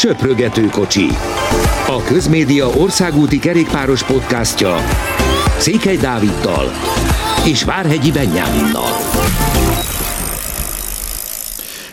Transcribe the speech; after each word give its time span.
Söprögető 0.00 0.66
kocsi. 0.66 1.06
A 1.86 2.02
Közmédia 2.02 2.66
országúti 2.68 3.38
kerékpáros 3.38 4.04
podcastja 4.04 4.76
Székely 5.58 5.96
Dáviddal 5.96 6.70
és 7.44 7.64
Várhegyi 7.64 8.10
Benyáminnal. 8.10 8.90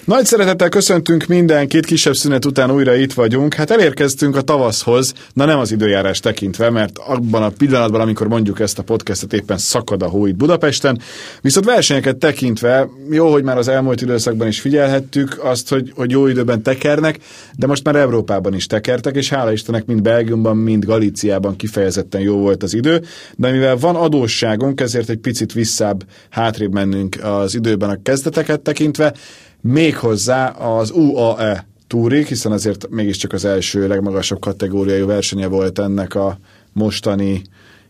Nagy 0.08 0.26
szeretettel 0.26 0.70
köszöntünk 0.70 1.26
mindenkit, 1.26 1.86
kisebb 1.86 2.16
szünet 2.16 2.46
után 2.46 2.72
újra 2.72 2.96
itt 2.96 3.14
vagyunk. 3.14 3.54
Hát 3.54 3.71
elérkeztünk 3.71 4.36
a 4.36 4.41
tavaszhoz, 4.41 5.14
na 5.34 5.46
nem 5.46 5.60
az 5.60 5.72
időjárás 5.72 6.20
tekintve, 6.20 6.70
mert 6.70 6.98
abban 6.98 7.44
a 7.44 7.50
pillanatban, 7.50 8.02
amikor 8.02 8.28
mondjuk 8.28 8.59
ezt 8.59 8.80
a 8.80 8.84
podcastet 8.84 9.34
éppen 9.34 9.58
szakad 9.58 10.02
a 10.02 10.08
hó 10.08 10.26
itt 10.26 10.36
Budapesten, 10.36 11.00
viszont 11.41 11.66
versenyeket 11.66 12.18
tekintve, 12.18 12.90
jó, 13.09 13.32
hogy 13.32 13.44
már 13.44 13.58
az 13.58 13.68
elmúlt 13.68 14.02
időszakban 14.02 14.48
is 14.48 14.59
figyelhettük 14.59 15.44
azt, 15.44 15.70
hogy, 15.70 15.91
hogy 15.96 16.12
jó 16.12 16.28
időben 16.28 16.62
tekernek, 16.62 17.20
de 17.55 17.68
most 17.68 17.84
már 17.84 17.96
Európában 17.96 18.54
is 18.54 18.68
tekertek, 18.68 19.16
és 19.16 19.30
hála 19.30 19.52
Istennek 19.52 19.86
mind 19.86 20.02
Belgiumban, 20.02 20.58
mind 20.58 20.86
Galíciában 20.86 21.55
kifejezetten 21.55 22.22
jó 22.22 22.38
volt 22.38 22.64
az 22.64 22.73
idő, 22.73 23.03
de 23.36 23.52
mivel 23.52 23.78
van 23.78 23.95
adósságunk, 23.95 24.81
ezért 24.81 25.09
egy 25.09 25.20
picit 25.20 25.53
visszább, 25.53 26.03
hátrébb 26.30 26.73
mennünk 26.73 27.17
az 27.23 27.55
időben 27.55 27.89
a 27.89 28.00
kezdeteket 28.03 28.59
tekintve, 28.59 29.14
méghozzá 29.61 30.47
az 30.47 30.91
UAE 30.91 31.67
túrig, 31.88 32.25
hiszen 32.25 32.52
azért 32.52 32.89
mégiscsak 32.89 33.34
az 33.34 33.45
első 33.45 33.88
legmagasabb 33.88 34.39
kategóriai 34.39 35.02
versenye 35.02 35.47
volt 35.47 35.80
ennek 35.80 36.16
a 36.16 36.38
mostani 36.73 37.41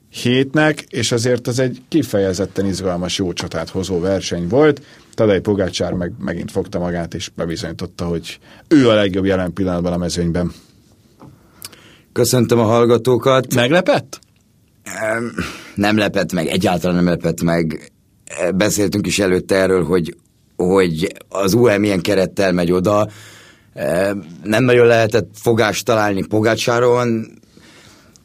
hétnek, 0.10 0.82
és 0.90 1.12
azért 1.12 1.48
az 1.48 1.60
egy 1.60 1.82
kifejezetten 1.88 2.66
izgalmas, 2.66 3.18
jó 3.18 3.34
csatát 3.34 3.70
hozó 3.70 4.00
verseny 4.00 4.48
volt. 4.48 4.82
Tadej 5.14 5.40
Pogácsár 5.40 5.94
meg 5.94 6.12
megint 6.20 6.52
fogta 6.52 6.80
magát, 6.80 7.14
és 7.14 7.30
bebizonyította, 7.36 8.06
hogy 8.06 8.40
ő 8.68 8.90
a 8.90 8.94
legjobb 8.94 9.26
jelen 9.26 9.54
pillanatban 9.54 9.94
a 9.94 9.98
mezőnyben. 9.98 10.52
Köszöntöm 12.12 12.60
a 12.60 12.64
hallgatókat. 12.64 13.54
Meglepett? 13.54 14.20
Nem 15.76 15.98
lepett 15.98 16.34
meg, 16.34 16.48
egyáltalán 16.48 16.96
nem 16.96 17.06
lepett 17.06 17.42
meg. 17.42 17.92
Beszéltünk 18.56 19.08
is 19.08 19.20
előtte 19.20 19.56
erről, 19.56 19.84
hogy 19.84 20.16
hogy 20.58 21.14
az 21.30 21.54
UM 21.54 21.80
milyen 21.80 22.02
kerettel 22.02 22.52
megy 22.52 22.72
oda. 22.72 23.08
Nem 24.44 24.64
nagyon 24.64 24.88
lehetett 24.88 25.30
fogást 25.34 25.86
találni 25.86 26.26
Pogácsáron. 26.28 27.28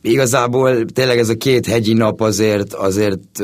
Igazából 0.02 0.84
tényleg 0.84 1.19
ez 1.19 1.28
a 1.28 1.36
két 1.36 1.66
hegyi 1.66 1.92
nap 1.92 2.20
azért, 2.20 2.72
azért 2.72 3.42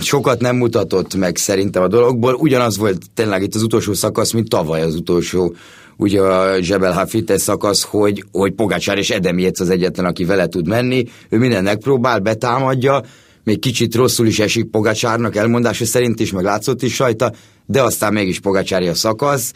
sokat 0.00 0.40
nem 0.40 0.56
mutatott 0.56 1.14
meg 1.14 1.36
szerintem 1.36 1.82
a 1.82 1.88
dologból. 1.88 2.34
Ugyanaz 2.34 2.76
volt 2.76 3.02
tényleg 3.14 3.42
itt 3.42 3.54
az 3.54 3.62
utolsó 3.62 3.92
szakasz, 3.92 4.32
mint 4.32 4.48
tavaly 4.48 4.82
az 4.82 4.94
utolsó 4.94 5.54
ugye 5.96 6.20
a 6.20 6.60
Zsebel 6.60 6.92
Hafite 6.92 7.38
szakasz, 7.38 7.82
hogy, 7.82 8.24
hogy 8.32 8.52
Pogácsár 8.52 8.98
és 8.98 9.10
Edem 9.10 9.38
az 9.58 9.70
egyetlen, 9.70 10.06
aki 10.06 10.24
vele 10.24 10.46
tud 10.46 10.68
menni. 10.68 11.04
Ő 11.28 11.38
minden 11.38 11.62
megpróbál, 11.62 12.18
betámadja, 12.18 13.02
még 13.44 13.58
kicsit 13.58 13.94
rosszul 13.94 14.26
is 14.26 14.38
esik 14.38 14.64
Pogacsárnak 14.64 15.36
elmondása 15.36 15.84
szerint 15.84 16.20
is, 16.20 16.32
meg 16.32 16.44
látszott 16.44 16.82
is 16.82 16.98
rajta, 16.98 17.32
de 17.66 17.82
aztán 17.82 18.12
mégis 18.12 18.40
Pogacsári 18.40 18.86
a 18.86 18.94
szakasz. 18.94 19.52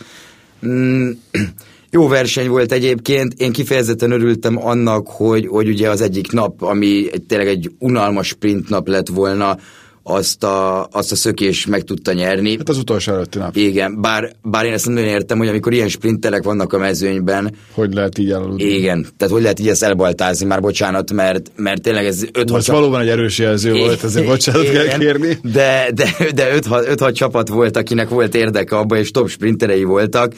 Mm, 0.66 1.10
jó 1.90 2.08
verseny 2.08 2.48
volt 2.48 2.72
egyébként, 2.72 3.32
én 3.36 3.52
kifejezetten 3.52 4.10
örültem 4.10 4.66
annak, 4.66 5.08
hogy, 5.08 5.46
hogy 5.46 5.68
ugye 5.68 5.90
az 5.90 6.00
egyik 6.00 6.32
nap, 6.32 6.62
ami 6.62 7.06
tényleg 7.28 7.48
egy 7.48 7.70
unalmas 7.78 8.26
sprint 8.26 8.68
nap 8.68 8.88
lett 8.88 9.08
volna, 9.08 9.56
azt 10.08 10.44
a, 10.44 10.88
azt 10.92 11.12
a 11.12 11.16
szökés 11.16 11.66
meg 11.66 11.82
tudta 11.82 12.12
nyerni. 12.12 12.56
Hát 12.56 12.68
az 12.68 12.78
utolsó 12.78 13.12
előtti 13.12 13.38
nap. 13.38 13.56
Igen, 13.56 14.00
bár, 14.00 14.32
bár 14.42 14.64
én 14.64 14.72
ezt 14.72 14.84
nem 14.84 14.94
nagyon 14.94 15.08
értem, 15.08 15.38
hogy 15.38 15.48
amikor 15.48 15.72
ilyen 15.72 15.88
sprinterek 15.88 16.42
vannak 16.42 16.72
a 16.72 16.78
mezőnyben. 16.78 17.54
Hogy 17.72 17.94
lehet 17.94 18.18
így 18.18 18.30
elaludni? 18.30 18.64
Igen, 18.64 19.06
tehát 19.16 19.34
hogy 19.34 19.42
lehet 19.42 19.60
így 19.60 19.68
ezt 19.68 19.82
elbaltázni, 19.82 20.46
már 20.46 20.60
bocsánat, 20.60 21.12
mert, 21.12 21.50
mert 21.56 21.82
tényleg 21.82 22.04
ez 22.04 22.24
5 22.32 22.50
Most 22.50 22.66
valóban 22.66 23.00
egy 23.00 23.08
erős 23.08 23.38
jelző 23.38 23.72
volt, 23.72 24.04
ezért 24.04 24.26
bocsánat 24.26 24.62
igen, 24.62 24.88
kell 24.88 24.98
kérni. 24.98 25.38
De, 25.42 25.90
de, 25.94 26.16
de 26.34 26.58
5-6 26.58 27.12
csapat 27.12 27.48
volt, 27.48 27.76
akinek 27.76 28.08
volt 28.08 28.34
érdeke 28.34 28.76
abban, 28.76 28.98
és 28.98 29.10
top 29.10 29.28
sprinterei 29.28 29.84
voltak. 29.84 30.34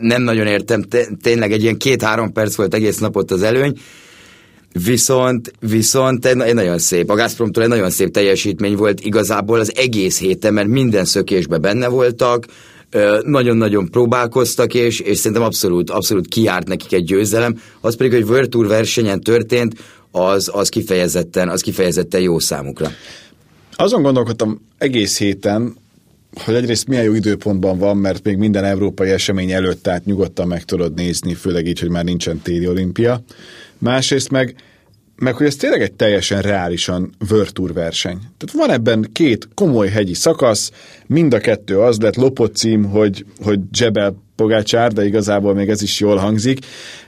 Nem 0.00 0.22
nagyon 0.22 0.46
értem, 0.46 0.84
tényleg 1.22 1.52
egy 1.52 1.62
ilyen 1.62 1.76
két-három 1.76 2.32
perc 2.32 2.54
volt 2.54 2.74
egész 2.74 2.98
napot 2.98 3.30
az 3.30 3.42
előny, 3.42 3.78
Viszont, 4.84 5.52
viszont 5.60 6.26
egy 6.26 6.54
nagyon 6.54 6.78
szép, 6.78 7.10
a 7.10 7.14
Gazpromtól 7.14 7.62
egy 7.62 7.68
nagyon 7.68 7.90
szép 7.90 8.10
teljesítmény 8.10 8.76
volt 8.76 9.00
igazából 9.00 9.60
az 9.60 9.72
egész 9.76 10.18
héten, 10.18 10.54
mert 10.54 10.68
minden 10.68 11.04
szökésben 11.04 11.60
benne 11.60 11.88
voltak, 11.88 12.46
nagyon-nagyon 13.24 13.90
próbálkoztak, 13.90 14.74
és, 14.74 15.00
és 15.00 15.18
szerintem 15.18 15.42
abszolút, 15.42 15.90
abszolút 15.90 16.28
kiárt 16.28 16.68
nekik 16.68 16.92
egy 16.92 17.04
győzelem. 17.04 17.58
Az 17.80 17.96
pedig, 17.96 18.12
hogy 18.12 18.22
World 18.22 18.48
Tour 18.48 18.66
versenyen 18.66 19.20
történt, 19.20 19.74
az, 20.10 20.50
az, 20.52 20.68
kifejezetten, 20.68 21.48
az 21.48 21.60
kifejezetten 21.60 22.20
jó 22.20 22.38
számukra. 22.38 22.90
Azon 23.76 24.02
gondolkodtam 24.02 24.60
egész 24.78 25.18
héten, 25.18 25.76
hogy 26.44 26.54
egyrészt 26.54 26.88
milyen 26.88 27.04
jó 27.04 27.14
időpontban 27.14 27.78
van, 27.78 27.96
mert 27.96 28.24
még 28.24 28.36
minden 28.36 28.64
európai 28.64 29.10
esemény 29.10 29.50
előtt, 29.50 29.82
tehát 29.82 30.04
nyugodtan 30.04 30.46
meg 30.48 30.64
tudod 30.64 30.94
nézni, 30.94 31.34
főleg 31.34 31.66
így, 31.66 31.80
hogy 31.80 31.90
már 31.90 32.04
nincsen 32.04 32.40
téli 32.40 32.66
olimpia. 32.66 33.22
Másrészt 33.78 34.30
meg, 34.30 34.54
meg 35.18 35.34
hogy 35.34 35.46
ez 35.46 35.56
tényleg 35.56 35.82
egy 35.82 35.92
teljesen 35.92 36.42
reálisan 36.42 37.14
World 37.30 37.72
verseny. 37.72 38.18
Tehát 38.36 38.66
van 38.66 38.70
ebben 38.70 39.08
két 39.12 39.48
komoly 39.54 39.88
hegyi 39.88 40.14
szakasz, 40.14 40.70
mind 41.06 41.34
a 41.34 41.38
kettő 41.38 41.78
az 41.78 41.98
lett 42.00 42.16
lopott 42.16 42.56
cím, 42.56 42.84
hogy, 42.84 43.24
hogy 43.42 43.60
Jebel 43.78 44.16
Pogácsár, 44.36 44.92
de 44.92 45.06
igazából 45.06 45.54
még 45.54 45.68
ez 45.68 45.82
is 45.82 46.00
jól 46.00 46.16
hangzik. 46.16 46.58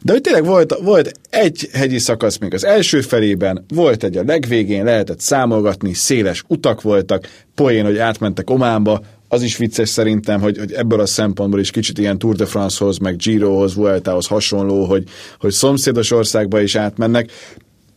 De 0.02 0.12
hogy 0.12 0.20
tényleg 0.20 0.44
volt, 0.44 0.74
volt 0.82 1.12
egy 1.30 1.68
hegyi 1.72 1.98
szakasz 1.98 2.38
még 2.38 2.54
az 2.54 2.64
első 2.64 3.00
felében, 3.00 3.64
volt 3.68 4.04
egy 4.04 4.16
a 4.16 4.22
legvégén, 4.26 4.84
lehetett 4.84 5.20
számolgatni, 5.20 5.94
széles 5.94 6.44
utak 6.46 6.82
voltak, 6.82 7.28
poén, 7.54 7.84
hogy 7.84 7.98
átmentek 7.98 8.50
Ománba, 8.50 9.00
az 9.32 9.42
is 9.42 9.56
vicces 9.56 9.88
szerintem, 9.88 10.40
hogy, 10.40 10.58
hogy 10.58 10.72
ebből 10.72 11.00
a 11.00 11.06
szempontból 11.06 11.60
is 11.60 11.70
kicsit 11.70 11.98
ilyen 11.98 12.18
Tour 12.18 12.36
de 12.36 12.46
France-hoz, 12.46 12.98
meg 12.98 13.16
Girohoz, 13.16 13.74
Vueltához 13.74 14.26
hasonló, 14.26 14.84
hogy, 14.84 15.04
hogy 15.38 15.52
szomszédos 15.52 16.10
országba 16.10 16.60
is 16.60 16.76
átmennek. 16.76 17.30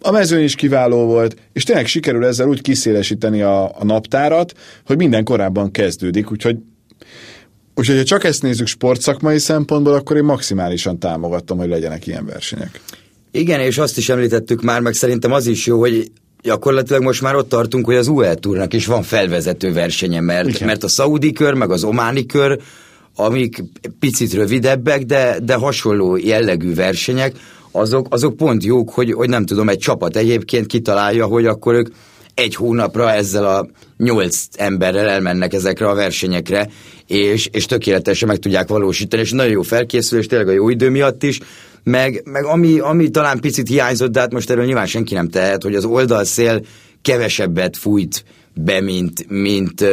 A 0.06 0.12
mezőny 0.12 0.44
is 0.44 0.56
kiváló 0.56 1.06
volt, 1.06 1.36
és 1.54 1.64
tényleg 1.64 1.86
sikerül 1.86 2.26
ezzel 2.26 2.48
úgy 2.48 2.62
kiszélesíteni 2.62 3.42
a, 3.42 3.64
a 3.64 3.84
naptárat, 3.84 4.54
hogy 4.86 4.98
minden 4.98 5.24
korábban 5.24 5.72
kezdődik, 5.72 6.32
úgyhogy 6.32 6.58
Úgyhogy 7.76 7.98
ha 7.98 8.04
csak 8.04 8.24
ezt 8.24 8.42
nézzük 8.42 8.68
sportszakmai 8.68 9.38
szempontból, 9.38 9.94
akkor 9.94 10.16
én 10.16 10.24
maximálisan 10.24 11.00
támogatom, 11.00 11.58
hogy 11.58 11.70
legyenek 11.70 12.08
ilyen 12.08 12.26
versenyek. 12.26 12.82
Igen, 13.32 13.60
és 13.60 13.78
azt 13.78 13.98
is 13.98 14.10
említettük 14.10 14.62
már, 14.62 14.82
meg 14.82 14.94
szerintem 14.94 15.32
az 15.32 15.48
is 15.48 15.66
jó, 15.66 15.80
hogy 15.80 16.12
gyakorlatilag 16.42 17.04
most 17.04 17.22
már 17.22 17.36
ott 17.36 17.50
tartunk, 17.50 17.86
hogy 17.86 17.96
az 17.96 18.08
UE 18.08 18.34
Tournak 18.34 18.74
is 18.74 18.86
van 18.86 19.04
felvezető 19.04 19.74
versenye, 19.74 20.22
mert, 20.22 20.60
mert 20.60 20.84
a 20.84 20.88
szaudi 20.88 21.32
kör, 21.32 21.54
meg 21.54 21.72
az 21.72 21.84
ománi 21.84 22.26
kör, 22.26 22.60
amik 23.16 23.64
picit 24.00 24.34
rövidebbek, 24.34 25.04
de, 25.04 25.38
de 25.44 25.54
hasonló 25.54 26.18
jellegű 26.18 26.74
versenyek, 26.74 27.36
azok, 27.76 28.08
azok 28.10 28.38
pont 28.38 28.64
jók, 28.64 28.90
hogy, 28.90 29.12
hogy 29.12 29.30
nem 29.30 29.46
tudom, 29.46 29.70
egy 29.70 29.78
csapat 29.78 30.16
egyébként 30.16 30.66
kitalálja, 30.66 31.26
hogy 31.26 31.46
akkor 31.46 31.74
ők 31.74 31.88
egy 32.34 32.56
hónapra 32.56 33.12
ezzel 33.12 33.46
a 33.46 33.68
nyolc 33.98 34.46
emberrel 34.58 35.10
elmennek 35.10 35.54
ezekre 35.54 35.90
a 35.90 35.94
versenyekre, 35.94 36.70
és, 37.08 37.50
és 37.52 37.66
tökéletesen 37.66 38.28
meg 38.28 38.38
tudják 38.38 38.68
valósítani, 38.68 39.22
és 39.22 39.32
nagyon 39.32 39.52
jó 39.52 39.62
felkészülés, 39.62 40.26
tényleg 40.26 40.48
a 40.48 40.52
jó 40.52 40.70
idő 40.70 40.90
miatt 40.90 41.24
is, 41.24 41.40
meg, 41.84 42.22
meg 42.26 42.46
ami, 42.46 42.80
ami 42.80 43.10
talán 43.10 43.40
picit 43.40 43.68
hiányzott, 43.68 44.12
de 44.12 44.20
hát 44.20 44.34
most 44.34 44.50
erről 44.50 44.66
nyilván 44.66 44.86
senki 44.86 45.14
nem 45.14 45.30
tehet, 45.30 45.64
hogy 45.64 45.76
az 45.76 45.86
oldalszél 45.86 46.62
kevesebbet 47.02 47.78
fújt 47.78 48.24
be, 48.54 48.82
mint, 48.82 49.30
mint, 49.30 49.86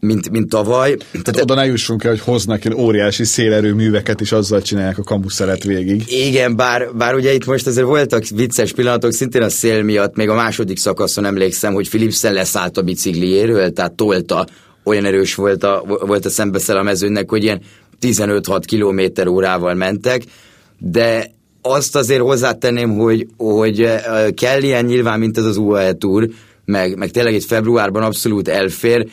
mint, 0.00 0.30
mint 0.30 0.48
tavaly. 0.48 0.96
Tehát 1.22 1.40
oda 1.40 1.54
ne 1.54 1.66
jussunk 1.66 2.04
el, 2.04 2.10
hogy 2.10 2.20
hoznak 2.20 2.64
ilyen 2.64 2.78
óriási 2.78 3.24
szélerőműveket, 3.24 4.20
és 4.20 4.32
azzal 4.32 4.62
csinálják 4.62 4.98
a 4.98 5.02
kamuszeret 5.02 5.64
végig. 5.64 6.04
Igen, 6.08 6.56
bár, 6.56 6.88
bár 6.94 7.14
ugye 7.14 7.32
itt 7.34 7.46
most 7.46 7.66
azért 7.66 7.86
voltak 7.86 8.24
vicces 8.28 8.72
pillanatok, 8.72 9.12
szintén 9.12 9.42
a 9.42 9.48
szél 9.48 9.82
miatt, 9.82 10.16
még 10.16 10.28
a 10.28 10.34
második 10.34 10.78
szakaszon 10.78 11.24
emlékszem, 11.24 11.72
hogy 11.72 11.88
Philipsen 11.88 12.32
leszállt 12.32 12.78
a 12.78 12.82
bicikliéről, 12.82 13.72
tehát 13.72 13.92
tolta, 13.92 14.46
olyan 14.84 15.04
erős 15.04 15.34
volt 15.34 15.64
a, 15.64 15.84
volt 16.06 16.24
a 16.24 16.30
szembeszel 16.30 16.76
a 16.76 16.82
mezőnek, 16.82 17.30
hogy 17.30 17.42
ilyen 17.42 17.60
15-6 18.00 18.62
km 18.66 19.28
órával 19.28 19.74
mentek, 19.74 20.22
de 20.78 21.30
azt 21.62 21.96
azért 21.96 22.20
hozzátenném, 22.20 22.90
hogy, 22.90 23.26
hogy 23.36 23.88
kell 24.34 24.62
ilyen 24.62 24.84
nyilván, 24.84 25.18
mint 25.18 25.38
ez 25.38 25.44
az 25.44 25.56
UAE 25.56 25.92
Tour, 25.92 26.28
meg, 26.64 26.96
meg 26.96 27.10
tényleg 27.10 27.34
itt 27.34 27.44
februárban 27.44 28.02
abszolút 28.02 28.48
elfér, 28.48 29.06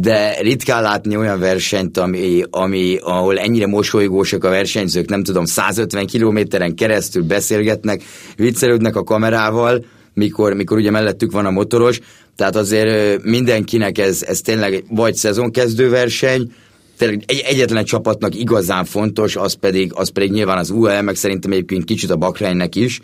de 0.00 0.40
ritkán 0.40 0.82
látni 0.82 1.16
olyan 1.16 1.38
versenyt, 1.38 1.98
ami, 1.98 2.42
ami, 2.50 2.98
ahol 3.02 3.38
ennyire 3.38 3.66
mosolygósak 3.66 4.44
a 4.44 4.48
versenyzők, 4.48 5.08
nem 5.08 5.22
tudom, 5.22 5.44
150 5.44 6.06
kilométeren 6.06 6.74
keresztül 6.74 7.22
beszélgetnek, 7.22 8.02
viccelődnek 8.36 8.96
a 8.96 9.04
kamerával, 9.04 9.84
mikor, 10.14 10.54
mikor 10.54 10.76
ugye 10.76 10.90
mellettük 10.90 11.32
van 11.32 11.46
a 11.46 11.50
motoros, 11.50 12.00
tehát 12.36 12.56
azért 12.56 13.22
mindenkinek 13.22 13.98
ez, 13.98 14.22
ez 14.22 14.40
tényleg 14.40 14.84
vagy 14.88 15.14
szezonkezdő 15.14 15.88
verseny, 15.88 16.52
egy, 16.98 17.42
egyetlen 17.46 17.84
csapatnak 17.84 18.34
igazán 18.34 18.84
fontos, 18.84 19.36
az 19.36 19.52
pedig, 19.52 19.90
az 19.94 20.08
pedig 20.08 20.30
nyilván 20.30 20.58
az 20.58 20.70
UAE, 20.70 21.02
meg 21.02 21.14
szerintem 21.14 21.52
egyébként 21.52 21.84
kicsit 21.84 22.10
a 22.10 22.16
Bakránynek 22.16 22.74
is, 22.74 23.00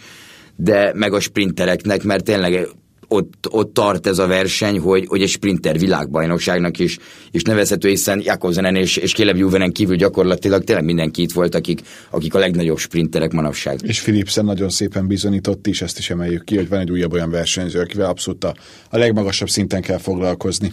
de 0.56 0.92
meg 0.94 1.12
a 1.12 1.20
sprintereknek, 1.20 2.02
mert 2.02 2.24
tényleg 2.24 2.68
ott, 3.08 3.46
ott 3.50 3.74
tart 3.74 4.06
ez 4.06 4.18
a 4.18 4.26
verseny, 4.26 4.78
hogy, 4.78 5.06
hogy 5.06 5.22
egy 5.22 5.28
sprinter 5.28 5.78
világbajnokságnak 5.78 6.78
is, 6.78 6.98
is 7.30 7.42
nevezhető, 7.42 7.88
hiszen 7.88 8.20
Jakobsenen 8.24 8.76
és, 8.76 8.96
és 8.96 9.12
Caleb 9.12 9.36
Juvenen 9.36 9.72
kívül 9.72 9.96
gyakorlatilag 9.96 10.64
tényleg 10.64 10.84
mindenki 10.84 11.22
itt 11.22 11.32
volt, 11.32 11.54
akik, 11.54 11.80
akik 12.10 12.34
a 12.34 12.38
legnagyobb 12.38 12.78
sprinterek 12.78 13.32
manapság. 13.32 13.78
És 13.82 14.02
Philipsen 14.02 14.44
nagyon 14.44 14.68
szépen 14.68 15.06
bizonyított 15.06 15.66
is, 15.66 15.82
ezt 15.82 15.98
is 15.98 16.10
emeljük 16.10 16.44
ki, 16.44 16.56
hogy 16.56 16.68
van 16.68 16.78
egy 16.78 16.90
újabb 16.90 17.12
olyan 17.12 17.30
versenyző, 17.30 17.80
akivel 17.80 18.08
abszolút 18.08 18.44
a, 18.44 18.54
a 18.90 18.98
legmagasabb 18.98 19.48
szinten 19.48 19.82
kell 19.82 19.98
foglalkozni. 19.98 20.72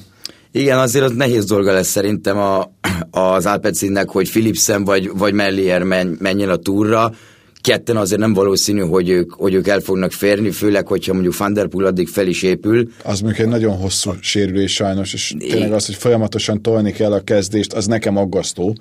Igen, 0.52 0.78
azért 0.78 1.06
az 1.06 1.12
nehéz 1.12 1.46
dolga 1.46 1.74
lesz 1.74 1.88
szerintem 1.88 2.38
a, 2.38 2.72
az 3.12 3.46
Alpecinnek, 3.46 4.10
hogy 4.10 4.30
Philipsen 4.30 4.84
vagy, 4.84 5.10
vagy 5.14 5.34
Mellier 5.34 5.84
menjen 6.20 6.50
a 6.50 6.56
túra, 6.56 7.14
ketten 7.62 7.98
azért 7.98 8.20
nem 8.20 8.34
valószínű, 8.34 8.82
hogy 8.82 9.10
ők, 9.10 9.34
hogy 9.34 9.54
ők 9.54 9.68
el 9.68 9.80
fognak 9.80 10.12
férni, 10.12 10.52
főleg, 10.52 10.88
hogyha 10.88 11.14
mondjuk 11.14 11.38
Van 11.38 11.54
Der 11.54 11.68
Poel 11.68 11.86
addig 11.86 12.08
fel 12.08 12.28
is 12.28 12.44
épül. 12.44 12.90
Az 13.04 13.20
mondjuk 13.20 13.46
egy 13.46 13.52
nagyon 13.52 13.78
hosszú 13.78 14.12
sérülés 14.22 14.74
sajnos, 14.74 15.14
és 15.14 15.36
tényleg 15.40 15.74
az, 15.74 15.86
hogy 15.86 15.96
folyamatosan 15.96 16.62
tolni 16.62 16.92
kell 16.92 17.12
a 17.12 17.24
kezdést, 17.24 17.74
az 17.74 17.86
nekem 17.86 18.18
aggasztó, 18.18 18.76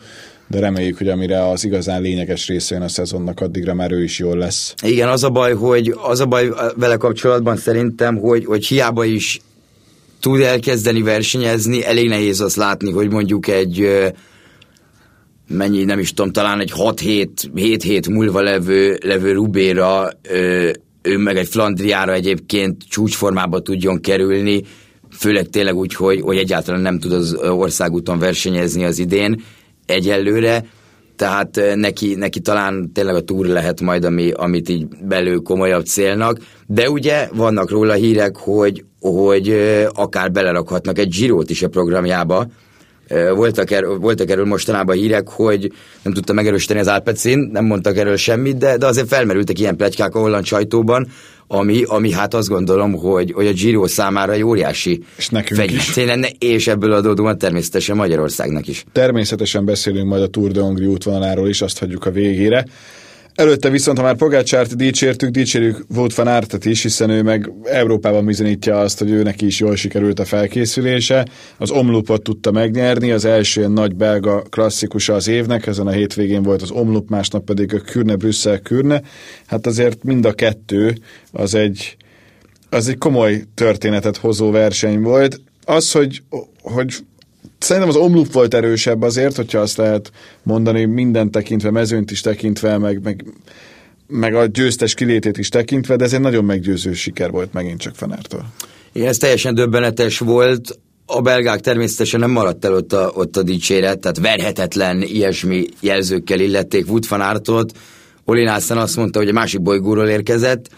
de 0.48 0.58
reméljük, 0.58 0.98
hogy 0.98 1.08
amire 1.08 1.48
az 1.48 1.64
igazán 1.64 2.02
lényeges 2.02 2.46
része 2.46 2.74
jön 2.74 2.84
a 2.84 2.88
szezonnak, 2.88 3.40
addigra 3.40 3.74
már 3.74 3.92
ő 3.92 4.02
is 4.02 4.18
jól 4.18 4.36
lesz. 4.36 4.74
Igen, 4.82 5.08
az 5.08 5.24
a 5.24 5.30
baj, 5.30 5.54
hogy 5.54 5.94
az 6.02 6.20
a 6.20 6.26
baj 6.26 6.52
vele 6.76 6.96
kapcsolatban 6.96 7.56
szerintem, 7.56 8.16
hogy, 8.16 8.44
hogy 8.44 8.66
hiába 8.66 9.04
is 9.04 9.40
tud 10.20 10.40
elkezdeni 10.40 11.02
versenyezni, 11.02 11.84
elég 11.84 12.08
nehéz 12.08 12.40
azt 12.40 12.56
látni, 12.56 12.90
hogy 12.90 13.10
mondjuk 13.10 13.46
egy 13.46 13.88
mennyi, 15.50 15.85
nem 15.85 15.99
is 15.99 16.12
tudom, 16.12 16.32
talán 16.32 16.61
egy 16.61 16.73
6-7 16.76 17.81
hét 17.82 18.08
múlva 18.08 18.41
levő, 18.41 18.99
levő 19.02 19.32
Rubéra, 19.32 20.11
ő 21.02 21.19
meg 21.19 21.37
egy 21.37 21.49
Flandriára 21.49 22.12
egyébként 22.12 22.82
csúcsformába 22.88 23.61
tudjon 23.61 24.00
kerülni, 24.00 24.62
főleg 25.11 25.49
tényleg 25.49 25.76
úgy, 25.76 25.94
hogy, 25.94 26.20
hogy 26.20 26.37
egyáltalán 26.37 26.81
nem 26.81 26.99
tud 26.99 27.12
az 27.12 27.38
országúton 27.43 28.19
versenyezni 28.19 28.85
az 28.85 28.99
idén 28.99 29.43
egyelőre, 29.87 30.64
tehát 31.17 31.61
neki, 31.75 32.14
neki 32.14 32.41
talán 32.41 32.93
tényleg 32.93 33.14
a 33.14 33.20
túr 33.20 33.47
lehet 33.47 33.81
majd, 33.81 34.05
ami, 34.05 34.31
amit 34.31 34.69
így 34.69 34.87
belül 35.02 35.43
komolyabb 35.43 35.85
célnak, 35.85 36.38
de 36.67 36.91
ugye 36.91 37.29
vannak 37.32 37.70
róla 37.70 37.93
hírek, 37.93 38.37
hogy, 38.37 38.85
hogy 39.00 39.49
akár 39.93 40.32
belerakhatnak 40.32 40.99
egy 40.99 41.08
Girót 41.08 41.50
is 41.50 41.62
a 41.62 41.69
programjába, 41.69 42.47
voltak, 43.34 43.70
er, 43.70 43.86
voltak 43.86 44.30
erről 44.30 44.44
mostanában 44.44 44.96
hírek, 44.96 45.28
hogy 45.28 45.72
nem 46.02 46.12
tudta 46.12 46.32
megerősíteni 46.32 46.80
az 46.80 46.86
Alpecin, 46.86 47.48
nem 47.52 47.64
mondtak 47.64 47.96
erről 47.96 48.16
semmit, 48.16 48.56
de, 48.56 48.76
de 48.76 48.86
azért 48.86 49.08
felmerültek 49.08 49.58
ilyen 49.58 49.76
plegykák 49.76 50.14
a 50.14 50.18
holland 50.18 50.44
sajtóban, 50.44 51.08
ami, 51.46 51.82
ami 51.86 52.12
hát 52.12 52.34
azt 52.34 52.48
gondolom, 52.48 52.92
hogy, 52.92 53.32
hogy 53.32 53.46
a 53.46 53.52
Giro 53.52 53.86
számára 53.86 54.32
egy 54.32 54.42
óriási 54.42 55.02
fegyverség 55.44 56.06
lenne, 56.06 56.28
és 56.38 56.66
ebből 56.66 56.92
adódóan 56.92 57.38
természetesen 57.38 57.96
Magyarországnak 57.96 58.68
is. 58.68 58.84
Természetesen 58.92 59.64
beszélünk 59.64 60.08
majd 60.08 60.22
a 60.22 60.26
Tour 60.26 60.50
de 60.50 60.60
Hongrie 60.60 60.88
útvonaláról 60.88 61.48
is, 61.48 61.62
azt 61.62 61.78
hagyjuk 61.78 62.06
a 62.06 62.10
végére. 62.10 62.64
Előtte 63.34 63.70
viszont, 63.70 63.98
ha 63.98 64.04
már 64.04 64.16
Pogácsárt 64.16 64.76
dicsértük, 64.76 65.30
dicsérjük 65.30 65.84
Wout 65.94 66.14
van 66.14 66.26
Aertet 66.26 66.64
is, 66.64 66.82
hiszen 66.82 67.10
ő 67.10 67.22
meg 67.22 67.52
Európában 67.64 68.24
bizonyítja 68.24 68.78
azt, 68.78 68.98
hogy 68.98 69.10
őnek 69.10 69.42
is 69.42 69.60
jól 69.60 69.76
sikerült 69.76 70.18
a 70.18 70.24
felkészülése. 70.24 71.26
Az 71.58 71.70
Omlupot 71.70 72.22
tudta 72.22 72.50
megnyerni, 72.50 73.10
az 73.10 73.24
első 73.24 73.68
nagy 73.68 73.96
belga 73.96 74.42
klasszikusa 74.42 75.14
az 75.14 75.28
évnek, 75.28 75.66
ezen 75.66 75.86
a 75.86 75.90
hétvégén 75.90 76.42
volt 76.42 76.62
az 76.62 76.70
Omlup, 76.70 77.08
másnap 77.08 77.44
pedig 77.44 77.74
a 77.74 77.78
Kürne, 77.78 78.16
Brüsszel, 78.16 78.58
Kürne. 78.58 79.02
Hát 79.46 79.66
azért 79.66 80.04
mind 80.04 80.24
a 80.24 80.32
kettő 80.32 80.98
az 81.32 81.54
egy, 81.54 81.96
az 82.70 82.88
egy 82.88 82.98
komoly 82.98 83.42
történetet 83.54 84.16
hozó 84.16 84.50
verseny 84.50 85.00
volt. 85.00 85.40
Az, 85.64 85.92
hogy, 85.92 86.22
hogy 86.62 86.94
Szerintem 87.60 87.90
az 87.90 87.96
omlúp 87.96 88.32
volt 88.32 88.54
erősebb 88.54 89.02
azért, 89.02 89.36
hogyha 89.36 89.58
azt 89.58 89.76
lehet 89.76 90.12
mondani, 90.42 90.84
minden 90.84 91.30
tekintve, 91.30 91.70
mezőnt 91.70 92.10
is 92.10 92.20
tekintve, 92.20 92.78
meg, 92.78 93.02
meg, 93.02 93.24
meg 94.06 94.34
a 94.34 94.46
győztes 94.46 94.94
kilétét 94.94 95.38
is 95.38 95.48
tekintve, 95.48 95.96
de 95.96 96.04
ez 96.04 96.12
egy 96.12 96.20
nagyon 96.20 96.44
meggyőző 96.44 96.92
siker 96.92 97.30
volt 97.30 97.52
megint 97.52 97.80
csak 97.80 97.94
Fanártól. 97.94 98.52
Igen, 98.92 99.08
ez 99.08 99.16
teljesen 99.16 99.54
döbbenetes 99.54 100.18
volt. 100.18 100.78
A 101.06 101.20
belgák 101.20 101.60
természetesen 101.60 102.20
nem 102.20 102.30
maradt 102.30 102.64
el 102.64 102.74
ott 102.74 102.92
a, 102.92 103.12
ott 103.14 103.36
a 103.36 103.42
dicséret, 103.42 104.00
tehát 104.00 104.18
verhetetlen 104.18 105.02
ilyesmi 105.02 105.66
jelzőkkel 105.80 106.40
illették 106.40 106.88
Wood 106.88 107.08
van 107.08 107.20
Aertot. 107.20 107.72
Oli 108.24 108.46
azt 108.46 108.96
mondta, 108.96 109.18
hogy 109.18 109.28
a 109.28 109.32
másik 109.32 109.62
bolygóról 109.62 110.08
érkezett, 110.08 110.68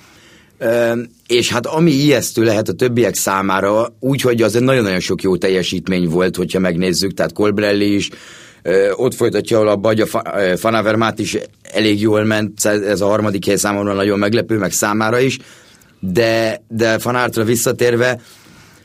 és 1.26 1.50
hát 1.50 1.66
ami 1.66 1.90
ijesztő 1.90 2.42
lehet 2.42 2.68
a 2.68 2.72
többiek 2.72 3.14
számára, 3.14 3.96
úgyhogy 4.00 4.42
az 4.42 4.56
egy 4.56 4.62
nagyon-nagyon 4.62 5.00
sok 5.00 5.22
jó 5.22 5.36
teljesítmény 5.36 6.08
volt, 6.08 6.36
hogyha 6.36 6.58
megnézzük, 6.58 7.14
tehát 7.14 7.32
Colbrelli 7.32 7.94
is, 7.94 8.08
ott 8.94 9.14
folytatja 9.14 9.60
a 9.60 9.78
hogy 9.82 10.00
a 10.00 10.06
Fanavermát 10.56 11.18
is 11.18 11.38
elég 11.62 12.00
jól 12.00 12.24
ment, 12.24 12.64
ez 12.64 13.00
a 13.00 13.06
harmadik 13.06 13.46
hely 13.46 13.56
számomra 13.56 13.92
nagyon 13.92 14.18
meglepő, 14.18 14.58
meg 14.58 14.72
számára 14.72 15.18
is, 15.20 15.38
de, 16.00 16.62
de 16.68 16.98
Fanártra 16.98 17.44
visszatérve, 17.44 18.20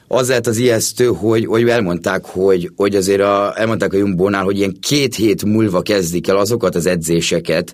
az 0.08 0.28
lehet 0.28 0.48
az 0.48 0.58
ijesztő, 0.58 1.06
hogy, 1.06 1.46
hogy 1.46 1.70
elmondták, 1.70 2.26
hogy, 2.26 2.72
hogy 2.76 2.96
azért 2.96 3.22
a, 3.22 3.54
elmondták 3.56 3.94
a 3.94 3.98
Jumbónál, 3.98 4.44
hogy 4.44 4.58
ilyen 4.58 4.78
két 4.80 5.16
hét 5.16 5.46
múlva 5.46 5.82
kezdik 5.82 6.28
el 6.28 6.38
azokat 6.38 6.76
az 6.76 6.86
edzéseket, 6.86 7.74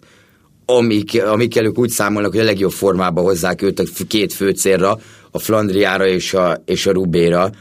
amik, 0.66 1.24
amikkel 1.24 1.66
ők 1.66 1.78
úgy 1.78 1.90
számolnak, 1.90 2.32
hogy 2.32 2.42
a 2.42 2.44
legjobb 2.44 2.72
formába 2.72 3.22
hozzák 3.22 3.62
őt 3.62 3.80
a 3.80 3.84
két 4.08 4.34
fő 4.34 4.50
célra, 4.50 5.00
a 5.32 5.40
Flandriára 5.40 6.08
és 6.08 6.34
a, 6.34 6.62
és 6.66 6.86
a 6.86 6.92
Rubéra, 6.92 7.52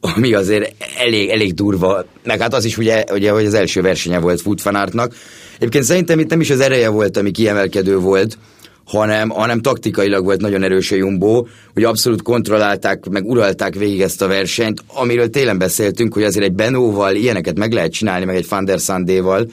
ami 0.00 0.34
azért 0.34 0.74
elég, 0.98 1.28
elég 1.28 1.54
durva, 1.54 2.04
meg 2.24 2.40
hát 2.40 2.54
az 2.54 2.64
is 2.64 2.78
ugye, 2.78 3.04
ugye 3.12 3.30
hogy 3.30 3.46
az 3.46 3.54
első 3.54 3.80
versenye 3.80 4.18
volt 4.18 4.40
Futfanártnak. 4.40 5.14
Egyébként 5.56 5.84
szerintem 5.84 6.18
itt 6.18 6.30
nem 6.30 6.40
is 6.40 6.50
az 6.50 6.60
ereje 6.60 6.88
volt, 6.88 7.16
ami 7.16 7.30
kiemelkedő 7.30 7.98
volt, 7.98 8.38
hanem, 8.84 9.28
hanem 9.28 9.60
taktikailag 9.60 10.24
volt 10.24 10.40
nagyon 10.40 10.62
erős 10.62 10.92
a 10.92 10.96
Jumbo, 10.96 11.46
hogy 11.74 11.84
abszolút 11.84 12.22
kontrollálták, 12.22 13.08
meg 13.08 13.24
uralták 13.24 13.74
végig 13.74 14.00
ezt 14.00 14.22
a 14.22 14.26
versenyt, 14.26 14.82
amiről 14.86 15.30
télen 15.30 15.58
beszéltünk, 15.58 16.14
hogy 16.14 16.22
azért 16.22 16.44
egy 16.44 16.52
Benóval 16.52 17.14
ilyeneket 17.14 17.58
meg 17.58 17.72
lehet 17.72 17.92
csinálni, 17.92 18.24
meg 18.24 18.36
egy 18.36 18.46
Van 18.48 18.64
der 18.64 18.78
Sandéval, 18.78 19.46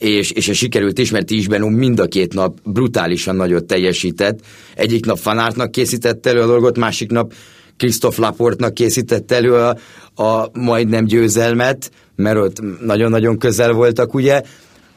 és, 0.00 0.30
és 0.30 0.48
ez 0.48 0.56
sikerült 0.56 0.98
is, 0.98 1.10
mert 1.10 1.30
is 1.30 1.48
Benó 1.48 1.68
mind 1.68 2.00
a 2.00 2.06
két 2.06 2.34
nap 2.34 2.58
brutálisan 2.64 3.36
nagyot 3.36 3.64
teljesített. 3.64 4.40
Egyik 4.74 5.06
nap 5.06 5.18
Fanártnak 5.18 5.70
készített 5.70 6.26
elő 6.26 6.40
a 6.40 6.46
dolgot, 6.46 6.78
másik 6.78 7.10
nap 7.10 7.32
Christoph 7.76 8.18
Laportnak 8.18 8.74
készített 8.74 9.32
elő 9.32 9.54
a, 9.54 9.76
a 10.22 10.50
majdnem 10.52 11.04
győzelmet, 11.04 11.90
mert 12.16 12.36
ott 12.36 12.82
nagyon-nagyon 12.84 13.38
közel 13.38 13.72
voltak, 13.72 14.14
ugye, 14.14 14.42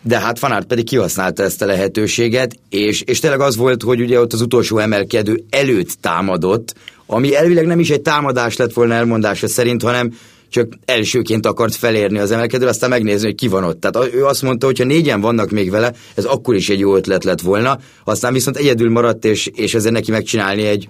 de 0.01 0.19
hát 0.19 0.39
Fanárt 0.39 0.67
pedig 0.67 0.85
kihasználta 0.85 1.43
ezt 1.43 1.61
a 1.61 1.65
lehetőséget, 1.65 2.55
és, 2.69 3.01
és 3.01 3.19
tényleg 3.19 3.39
az 3.39 3.55
volt, 3.55 3.81
hogy 3.81 4.01
ugye 4.01 4.19
ott 4.19 4.33
az 4.33 4.41
utolsó 4.41 4.77
emelkedő 4.77 5.43
előtt 5.49 5.89
támadott, 6.01 6.73
ami 7.05 7.35
elvileg 7.35 7.65
nem 7.65 7.79
is 7.79 7.89
egy 7.89 8.01
támadás 8.01 8.55
lett 8.55 8.73
volna 8.73 8.93
elmondása 8.93 9.47
szerint, 9.47 9.81
hanem 9.81 10.13
csak 10.53 10.73
elsőként 10.85 11.45
akart 11.45 11.75
felérni 11.75 12.19
az 12.19 12.31
emelkedő, 12.31 12.67
aztán 12.67 12.89
megnézni, 12.89 13.25
hogy 13.25 13.35
ki 13.35 13.47
van 13.47 13.63
ott. 13.63 13.79
Tehát 13.79 14.13
ő 14.13 14.25
azt 14.25 14.41
mondta, 14.41 14.65
hogy 14.65 14.77
ha 14.77 14.83
négyen 14.83 15.21
vannak 15.21 15.49
még 15.49 15.69
vele, 15.69 15.93
ez 16.15 16.25
akkor 16.25 16.55
is 16.55 16.69
egy 16.69 16.79
jó 16.79 16.95
ötlet 16.95 17.23
lett 17.23 17.41
volna, 17.41 17.79
aztán 18.03 18.33
viszont 18.33 18.57
egyedül 18.57 18.89
maradt, 18.89 19.25
és, 19.25 19.49
és 19.55 19.73
ezzel 19.73 19.91
neki 19.91 20.11
megcsinálni 20.11 20.63
egy 20.65 20.87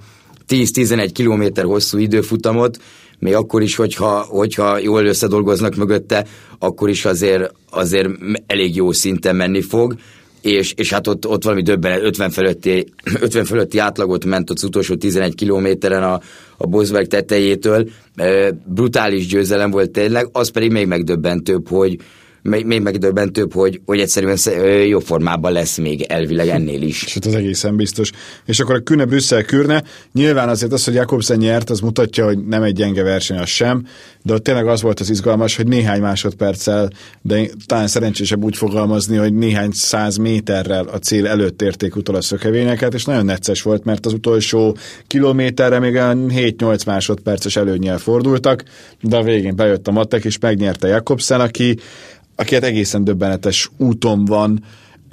10-11 0.48 1.10
kilométer 1.14 1.64
hosszú 1.64 1.98
időfutamot, 1.98 2.78
még 3.20 3.36
akkor 3.36 3.62
is, 3.62 3.76
hogyha, 3.76 4.26
hogyha 4.30 4.78
jól 4.78 5.06
összedolgoznak 5.06 5.76
mögötte, 5.76 6.26
akkor 6.60 6.90
is 6.90 7.06
azért, 7.06 7.52
azért 7.70 8.10
elég 8.48 8.76
jó 8.76 8.92
szinten 8.92 9.36
menni 9.36 9.62
fog 9.62 9.96
és, 10.44 10.74
és 10.76 10.90
hát 10.90 11.08
ott, 11.08 11.28
ott 11.28 11.44
valami 11.44 11.62
döbbenet, 11.62 12.02
50 12.02 12.30
fölötti, 12.30 12.86
50 13.22 13.46
fölötti 13.46 13.78
átlagot 13.78 14.26
ment 14.26 14.50
az 14.50 14.64
utolsó 14.64 14.96
11 14.96 15.36
kilométeren 15.36 16.04
a, 16.04 16.20
a 16.64 16.68
Bosberg 16.68 17.08
tetejétől. 17.08 17.90
Brutális 18.66 19.28
győzelem 19.28 19.72
volt 19.72 19.92
tényleg, 19.92 20.30
az 20.32 20.50
pedig 20.50 20.72
még 20.72 20.88
megdöbbentőbb, 20.88 21.68
hogy, 21.68 21.98
még, 22.44 22.66
még 22.66 22.82
megdöbbentőbb, 22.82 23.54
hogy, 23.54 23.82
hogy 23.86 24.00
egyszerűen 24.00 24.38
jobb 24.86 25.02
formában 25.02 25.52
lesz 25.52 25.78
még 25.78 26.02
elvileg 26.02 26.48
ennél 26.48 26.82
is. 26.82 27.04
És 27.06 27.14
hát 27.14 27.26
az 27.26 27.36
egészen 27.36 27.76
biztos. 27.76 28.12
És 28.46 28.60
akkor 28.60 28.76
a 28.76 28.80
Kühne 28.80 29.06
Brüsszel 29.06 29.44
Kürne, 29.44 29.84
nyilván 30.14 30.50
azért 30.50 30.72
az, 30.72 30.84
hogy 30.84 30.94
Jakobsen 30.94 31.38
nyert, 31.38 31.70
az 31.70 31.80
mutatja, 31.80 32.26
hogy 32.26 32.46
nem 32.46 32.64
egy 32.64 32.74
gyenge 32.74 33.04
verseny 33.04 33.38
az 33.38 33.50
sem, 33.50 33.86
de 34.22 34.34
ott 34.34 34.44
tényleg 34.44 34.68
az 34.68 34.82
volt 34.82 35.00
az 35.00 35.10
izgalmas, 35.10 35.56
hogy 35.56 35.68
néhány 35.68 36.02
másodperccel, 36.02 36.90
de 37.22 37.46
talán 37.66 37.88
szerencsésebb 37.88 38.44
úgy 38.44 38.58
fogalmazni, 38.58 39.18
hogy 39.18 39.34
néhány 39.34 39.72
száz 39.72 40.18
méterrel 40.18 40.86
a 40.86 40.98
cél 40.98 41.28
előtt 41.28 41.62
érték 41.62 41.96
utol 41.96 42.16
a 42.16 42.22
szökevényeket, 42.22 42.94
és 42.94 43.06
nagyon 43.06 43.26
necces 43.26 43.62
volt, 43.62 43.84
mert 43.84 44.06
az 44.06 44.14
utolsó 44.14 44.78
kilométerre 45.08 45.80
még 45.80 45.94
olyan 45.94 46.32
7-8 46.36 46.86
másodperces 46.86 47.56
előnyel 47.56 47.98
fordultak, 47.98 48.64
de 49.02 49.18
a 49.18 49.24
végén 49.24 49.56
bejött 49.56 49.88
a 49.88 49.92
matek, 49.92 50.26
és 50.26 50.38
megnyerte 50.40 50.88
Jakobsen, 50.88 51.40
aki 51.40 51.78
aki 52.36 52.54
hát 52.54 52.64
egészen 52.64 53.04
döbbenetes 53.04 53.70
úton 53.78 54.26
van, 54.26 54.64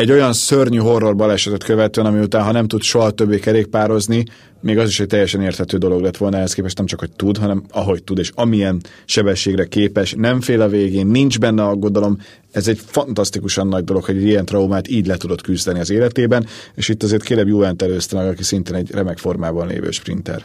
egy 0.01 0.11
olyan 0.11 0.33
szörnyű 0.33 0.79
horror 0.79 1.17
balesetet 1.17 1.65
követően, 1.65 2.07
ami 2.07 2.21
után, 2.21 2.43
ha 2.43 2.53
nem 2.53 2.69
tud 2.69 2.83
soha 2.83 3.11
többé 3.11 3.39
kerékpározni, 3.39 4.25
még 4.61 4.79
az 4.79 4.89
is 4.89 5.01
egy 5.01 5.07
teljesen 5.07 5.43
érthető 5.43 5.77
dolog 5.79 6.01
lett 6.01 6.17
volna 6.17 6.37
ehhez 6.37 6.53
képest, 6.53 6.77
nem 6.77 6.87
csak, 6.87 6.99
hogy 6.99 7.11
tud, 7.17 7.37
hanem 7.37 7.65
ahogy 7.71 8.03
tud, 8.03 8.19
és 8.19 8.31
amilyen 8.35 8.81
sebességre 9.05 9.65
képes, 9.65 10.15
nem 10.17 10.41
fél 10.41 10.61
a 10.61 10.69
végén, 10.69 11.07
nincs 11.07 11.39
benne 11.39 11.65
aggodalom, 11.65 12.19
ez 12.53 12.69
egy 12.69 12.81
fantasztikusan 12.87 13.67
nagy 13.67 13.85
dolog, 13.85 14.05
hogy 14.05 14.23
ilyen 14.23 14.45
traumát 14.45 14.89
így 14.89 15.07
le 15.07 15.17
tudott 15.17 15.41
küzdeni 15.41 15.81
az 15.81 15.91
életében, 15.91 16.47
és 16.75 16.89
itt 16.89 17.03
azért 17.03 17.23
Caleb 17.23 17.49
Juvent 17.49 17.83
előzte 17.83 18.17
meg, 18.17 18.27
aki 18.27 18.43
szintén 18.43 18.75
egy 18.75 18.91
remek 18.91 19.19
formában 19.19 19.67
lévő 19.67 19.91
sprinter. 19.91 20.43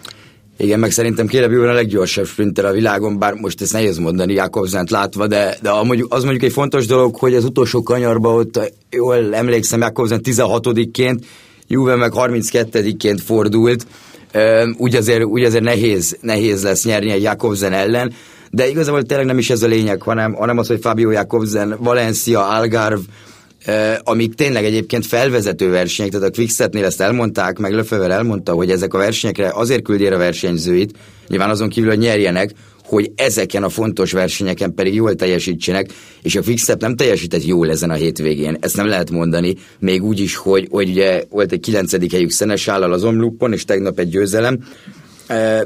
Igen, 0.58 0.80
meg 0.80 0.92
szerintem 0.92 1.28
Ewan 1.32 1.70
a 1.70 1.74
leggyorsabb 1.74 2.26
sprinter 2.26 2.66
a 2.66 2.72
világon, 2.72 3.20
bár 3.20 3.34
most 3.34 3.62
ezt 3.62 3.74
nehéz 3.74 3.98
mondani 3.98 4.34
Jakobsent 4.34 4.90
látva, 4.90 5.28
de, 5.28 5.58
de 5.62 5.72
az 6.10 6.24
mondjuk 6.24 6.44
egy 6.44 6.52
fontos 6.52 6.86
dolog, 6.86 7.16
hogy 7.16 7.36
az 7.36 7.44
utolsó 7.44 7.84
kanyarba 7.84 8.34
ott, 8.34 8.74
jól 8.90 9.36
emlékszem, 9.36 9.80
Jakobsen 9.80 10.22
16-ként, 10.24 11.20
Juve 11.68 11.96
meg 11.96 12.12
32-ként 12.16 13.20
fordult, 13.26 13.86
úgy 14.78 14.96
azért, 14.96 15.24
úgy 15.24 15.44
azért 15.44 15.64
nehéz, 15.64 16.18
nehéz 16.22 16.64
lesz 16.64 16.86
nyerni 16.86 17.12
egy 17.12 17.22
Jakobsen 17.22 17.74
ellen, 17.74 18.14
de 18.52 18.70
igazából 18.70 19.04
tényleg 19.04 19.26
nem 19.26 19.38
is 19.38 19.50
ez 19.50 19.64
a 19.64 19.68
lényeg, 19.68 20.02
hanem, 20.02 20.34
hanem 20.34 20.58
az, 20.58 20.68
hogy 20.68 20.80
Fabio 20.82 21.12
Jakobsen, 21.12 21.76
Valencia, 21.80 22.48
Algarve, 22.48 23.04
amik 24.04 24.34
tényleg 24.34 24.66
egyébként 24.66 25.06
felvezető 25.06 25.70
versenyek, 25.70 26.12
tehát 26.12 26.28
a 26.28 26.32
Quickstepnél 26.32 26.86
ezt 26.86 27.02
elmondták, 27.02 27.60
meg 27.60 27.74
Löfever 27.74 28.12
elmondta, 28.12 28.54
hogy 28.54 28.72
ezek 28.72 28.94
a 28.94 28.98
versenyekre 28.98 29.52
azért 29.54 29.84
küldi 29.84 30.08
a 30.08 30.18
versenyzőit, 30.18 30.98
nyilván 31.28 31.50
azon 31.50 31.70
kívül, 31.70 31.90
hogy 31.90 32.00
nyerjenek, 32.00 32.52
hogy 32.86 33.12
ezeken 33.16 33.64
a 33.64 33.70
fontos 33.70 34.12
versenyeken 34.12 34.74
pedig 34.74 34.94
jól 34.94 35.16
teljesítsenek, 35.16 35.90
és 36.22 36.36
a 36.36 36.42
Quickstep 36.42 36.82
nem 36.82 36.96
teljesített 36.96 37.46
jól 37.46 37.70
ezen 37.70 37.90
a 37.90 37.94
hétvégén. 37.94 38.58
Ezt 38.60 38.76
nem 38.76 38.88
lehet 38.88 39.12
mondani, 39.12 39.56
még 39.80 40.04
úgy 40.04 40.20
is, 40.20 40.36
hogy, 40.36 40.68
hogy 40.72 40.90
ugye 40.90 41.24
volt 41.30 41.52
egy 41.52 41.60
kilencedik 41.60 42.12
helyük 42.12 42.32
Szenesállal 42.32 42.94
az 42.94 43.04
Omlupon, 43.04 43.54
és 43.54 43.66
tegnap 43.66 44.00
egy 44.00 44.10
győzelem, 44.10 44.60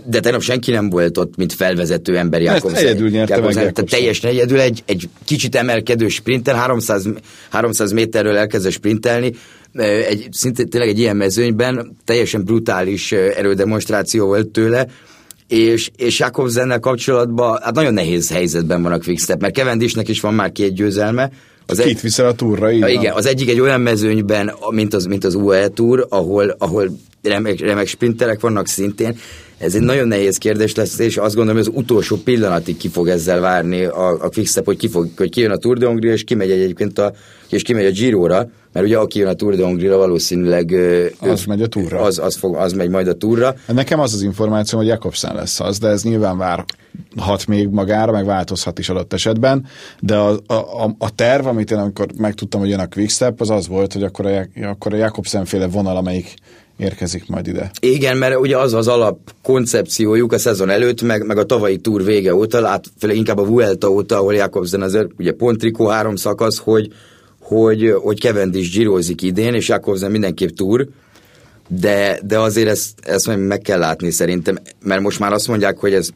de 0.04 0.20
tegnap 0.20 0.42
senki 0.42 0.72
nem 0.72 0.90
volt 0.90 1.18
ott, 1.18 1.36
mint 1.36 1.54
felvezető 1.54 2.18
ember 2.18 2.42
Jakobsen. 2.42 2.74
Ezt 2.74 2.84
egyedül 2.84 3.10
nyerte 3.10 3.36
Jakobsen, 3.36 3.64
meg 3.64 3.74
Tehát 3.74 3.92
teljesen 3.92 4.30
egyedül 4.30 4.60
egy, 4.60 4.84
egy 4.86 5.10
kicsit 5.26 5.56
emelkedő 5.56 6.08
sprinter, 6.08 6.56
300, 6.56 7.08
300 7.50 7.92
méterről 7.92 8.38
elkezdett 8.38 8.72
sprintelni, 8.72 9.34
egy, 10.10 10.28
szinte 10.32 10.64
tényleg 10.64 10.90
egy 10.90 11.00
ilyen 11.00 11.16
mezőnyben 11.16 11.98
teljesen 12.06 12.44
brutális 12.44 13.12
erődemonstráció 13.12 14.26
volt 14.26 14.48
tőle, 14.48 14.88
és, 15.48 15.90
és 15.96 16.20
Jakobsennel 16.20 16.80
kapcsolatban 16.80 17.60
hát 17.62 17.76
nagyon 17.76 17.94
nehéz 17.94 18.30
helyzetben 18.30 18.84
van 18.84 18.92
a 18.92 19.00
Quickstep, 19.00 19.42
mert 19.42 19.54
Kevendisnek 19.54 20.08
is 20.08 20.20
van 20.20 20.34
már 20.34 20.52
két 20.52 20.74
győzelme, 20.74 21.32
az 21.66 21.80
Kit 21.80 22.02
viszel 22.02 22.26
a 22.26 22.34
túrra, 22.34 22.72
így 22.72 22.88
Igen, 22.88 23.14
az 23.14 23.26
egyik 23.26 23.50
egy 23.50 23.60
olyan 23.60 23.82
mezőnyben, 23.82 24.52
mint 24.70 24.94
az, 24.94 25.06
mint 25.06 25.24
az 25.24 25.36
UAE 25.36 25.68
túr, 25.68 26.06
ahol, 26.10 26.56
ahol 26.58 26.90
remek, 27.24 27.60
remek 27.60 27.88
sprinterek 27.88 28.40
vannak 28.40 28.68
szintén, 28.68 29.18
ez 29.60 29.76
egy 29.76 29.82
nagyon 29.82 30.08
nehéz 30.08 30.38
kérdés 30.38 30.76
lesz, 30.76 31.00
és 31.00 31.18
azt 31.18 31.36
gondolom, 31.36 31.62
hogy 31.62 31.72
az 31.72 31.82
utolsó 31.82 32.16
pillanatig 32.16 32.78
ki 32.78 32.88
fog 32.88 33.08
ezzel 33.08 33.40
várni 33.40 33.84
a, 33.84 34.10
a 34.10 34.30
Quickstep, 34.30 34.66
hogy, 34.66 34.78
ki 34.78 34.88
fog, 34.88 35.08
hogy 35.18 35.30
kijön 35.30 35.52
a 35.52 35.58
Tour 35.58 35.78
de 35.78 35.86
Hongria, 35.86 36.12
és 36.12 36.24
kimegy 36.24 36.52
egyébként 36.52 37.00
a, 37.00 37.14
és 37.50 37.62
kimegy 37.62 37.86
a 37.86 37.92
Giro-ra, 37.92 38.50
mert 38.74 38.86
ugye 38.86 38.98
aki 38.98 39.20
jön 39.20 39.28
a 39.28 39.34
Tour 39.34 39.56
de 39.56 39.64
Hongria, 39.64 39.98
valószínűleg 39.98 40.76
az 41.20 41.46
megy 41.46 41.62
a 41.62 41.68
túra. 41.68 42.02
Az, 42.02 42.20
az, 42.20 42.36
fog, 42.36 42.56
az 42.56 42.74
megy 42.74 42.90
majd 42.90 43.08
a 43.08 43.14
túra. 43.14 43.56
Nekem 43.68 44.00
az 44.00 44.14
az 44.14 44.22
információ, 44.22 44.78
hogy 44.78 44.88
Jakobsen 44.88 45.36
lesz 45.36 45.60
az, 45.60 45.78
de 45.78 45.88
ez 45.88 46.04
nyilván 46.04 46.38
várhat 47.16 47.48
még 47.48 47.68
magára, 47.68 48.12
meg 48.12 48.26
változhat 48.26 48.80
is 48.80 48.90
adott 48.90 49.14
esetben, 49.14 49.66
de 50.00 50.16
a, 50.16 50.30
a, 50.48 50.96
a 50.98 51.16
terv, 51.16 51.48
amit 51.48 51.72
én 51.72 51.78
amikor 51.78 52.08
megtudtam, 52.18 52.60
hogy 52.60 52.70
jön 52.70 52.80
a 52.80 52.88
Quickstep, 52.88 53.42
az 53.42 53.50
az 53.50 53.68
volt, 53.68 53.94
hogy 53.94 54.04
akkor 54.04 54.26
a, 54.26 54.48
akkor 54.62 54.94
a 54.94 54.98
Jakobsen 54.98 55.46
féle 55.46 55.68
vonal, 55.68 55.98
amelyik 55.98 56.34
érkezik 56.78 57.28
majd 57.28 57.48
ide. 57.48 57.72
Igen, 57.80 58.18
mert 58.18 58.36
ugye 58.36 58.58
az 58.58 58.74
az 58.74 58.88
alap 58.88 59.18
koncepciójuk 59.44 60.34
a 60.34 60.38
szezon 60.38 60.70
előtt, 60.70 61.02
meg, 61.02 61.26
meg 61.26 61.38
a 61.38 61.44
tavalyi 61.44 61.78
túr 61.78 62.04
vége 62.04 62.36
óta, 62.36 62.62
lát, 62.62 62.86
inkább 63.02 63.38
a 63.38 63.46
Vuelta 63.46 63.90
óta, 63.90 64.18
ahol 64.18 64.34
Jakobsen 64.34 64.82
azért 64.82 65.08
ugye 65.18 65.32
pont 65.32 65.58
trikó 65.58 65.88
három 65.88 66.16
szakasz, 66.16 66.58
hogy, 66.58 66.88
hogy, 67.40 67.94
hogy 68.02 68.20
Cavendish 68.20 68.72
gyírozik 68.72 69.22
idén, 69.22 69.54
és 69.54 69.68
Jakobsen 69.68 70.12
mindenképp 70.12 70.50
túr, 70.50 70.88
de, 71.68 72.20
de 72.24 72.40
azért 72.40 72.70
ezt, 72.70 72.90
ezt 73.02 73.36
meg 73.36 73.60
kell 73.60 73.80
látni 73.80 74.12
szerintem, 74.12 74.58
mert 74.84 75.02
most 75.02 75.20
már 75.20 75.34
azt 75.34 75.48
mondják, 75.48 75.78
hogy 75.78 75.94
ez 75.94 76.10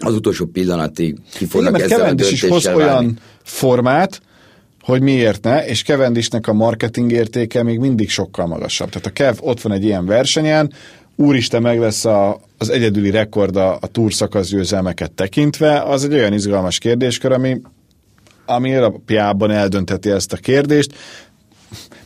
az 0.00 0.14
utolsó 0.14 0.46
pillanatig 0.46 1.16
ki 1.34 1.44
fognak 1.44 1.78
Igen, 1.78 1.90
ezzel 1.90 2.16
a 2.16 2.30
is 2.30 2.44
hoz 2.44 2.66
olyan 2.66 3.18
formát, 3.42 4.22
hogy 4.80 5.02
miért 5.02 5.42
ne, 5.42 5.66
és 5.66 5.82
Kevendisnek 5.82 6.46
a 6.46 6.52
marketing 6.52 7.12
értéke 7.12 7.62
még 7.62 7.78
mindig 7.78 8.10
sokkal 8.10 8.46
magasabb. 8.46 8.88
Tehát 8.88 9.06
a 9.06 9.10
Kev 9.10 9.36
ott 9.40 9.60
van 9.60 9.72
egy 9.72 9.84
ilyen 9.84 10.06
versenyen, 10.06 10.72
úristen 11.16 11.62
meg 11.62 11.78
lesz 11.78 12.04
a, 12.04 12.40
az 12.58 12.68
egyedüli 12.70 13.10
rekord 13.10 13.56
a, 13.56 13.78
a 13.80 13.86
túrszakasz 13.86 14.48
győzelmeket 14.48 15.12
tekintve, 15.12 15.80
az 15.82 16.04
egy 16.04 16.12
olyan 16.12 16.32
izgalmas 16.32 16.78
kérdéskör, 16.78 17.32
ami, 17.32 17.60
ami 18.46 18.74
alapjában 18.74 19.50
eldönteti 19.50 20.10
ezt 20.10 20.32
a 20.32 20.36
kérdést 20.36 20.94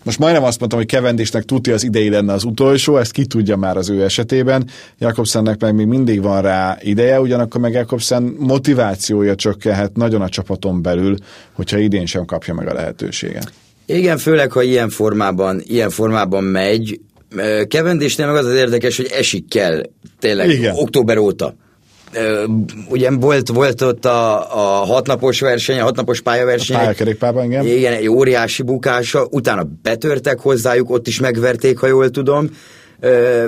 most 0.04 0.18
majdnem 0.18 0.44
azt 0.44 0.58
mondtam, 0.58 0.80
hogy 0.80 0.88
Kevendisnek 0.88 1.44
tudja 1.44 1.74
az 1.74 1.84
idei 1.84 2.08
lenne 2.08 2.32
az 2.32 2.44
utolsó, 2.44 2.96
ezt 2.96 3.12
ki 3.12 3.26
tudja 3.26 3.56
már 3.56 3.76
az 3.76 3.90
ő 3.90 4.02
esetében. 4.02 4.68
Jakobsennek 4.98 5.60
meg 5.60 5.74
még 5.74 5.86
mindig 5.86 6.22
van 6.22 6.42
rá 6.42 6.78
ideje, 6.80 7.20
ugyanakkor 7.20 7.60
meg 7.60 7.72
Jakobsen 7.72 8.22
motivációja 8.38 9.34
csökkenhet 9.34 9.96
nagyon 9.96 10.20
a 10.20 10.28
csapaton 10.28 10.82
belül, 10.82 11.16
hogyha 11.52 11.78
idén 11.78 12.06
sem 12.06 12.24
kapja 12.24 12.54
meg 12.54 12.68
a 12.68 12.74
lehetőséget. 12.74 13.52
Igen, 13.86 14.18
főleg, 14.18 14.52
ha 14.52 14.62
ilyen 14.62 14.88
formában, 14.88 15.62
ilyen 15.64 15.90
formában 15.90 16.44
megy. 16.44 17.00
Kevendisnél 17.68 18.26
meg 18.26 18.36
az 18.36 18.46
az 18.46 18.54
érdekes, 18.54 18.96
hogy 18.96 19.10
esik 19.12 19.48
kell 19.48 19.82
tényleg 20.18 20.50
Igen. 20.50 20.74
október 20.76 21.18
óta 21.18 21.54
ugye 22.88 23.10
volt, 23.10 23.48
volt 23.48 23.82
ott 23.82 24.04
a, 24.04 24.52
a 24.56 24.84
hatnapos 24.84 25.40
verseny, 25.40 25.78
a 25.78 25.82
hatnapos 25.82 26.20
pályaverseny. 26.20 26.76
A 26.76 26.78
pályakerékpárban, 26.78 27.44
igen. 27.44 27.66
Igen, 27.66 27.92
egy 27.92 28.08
óriási 28.08 28.62
bukása, 28.62 29.26
utána 29.30 29.66
betörtek 29.82 30.38
hozzájuk, 30.38 30.90
ott 30.90 31.06
is 31.06 31.20
megverték, 31.20 31.78
ha 31.78 31.86
jól 31.86 32.10
tudom, 32.10 32.50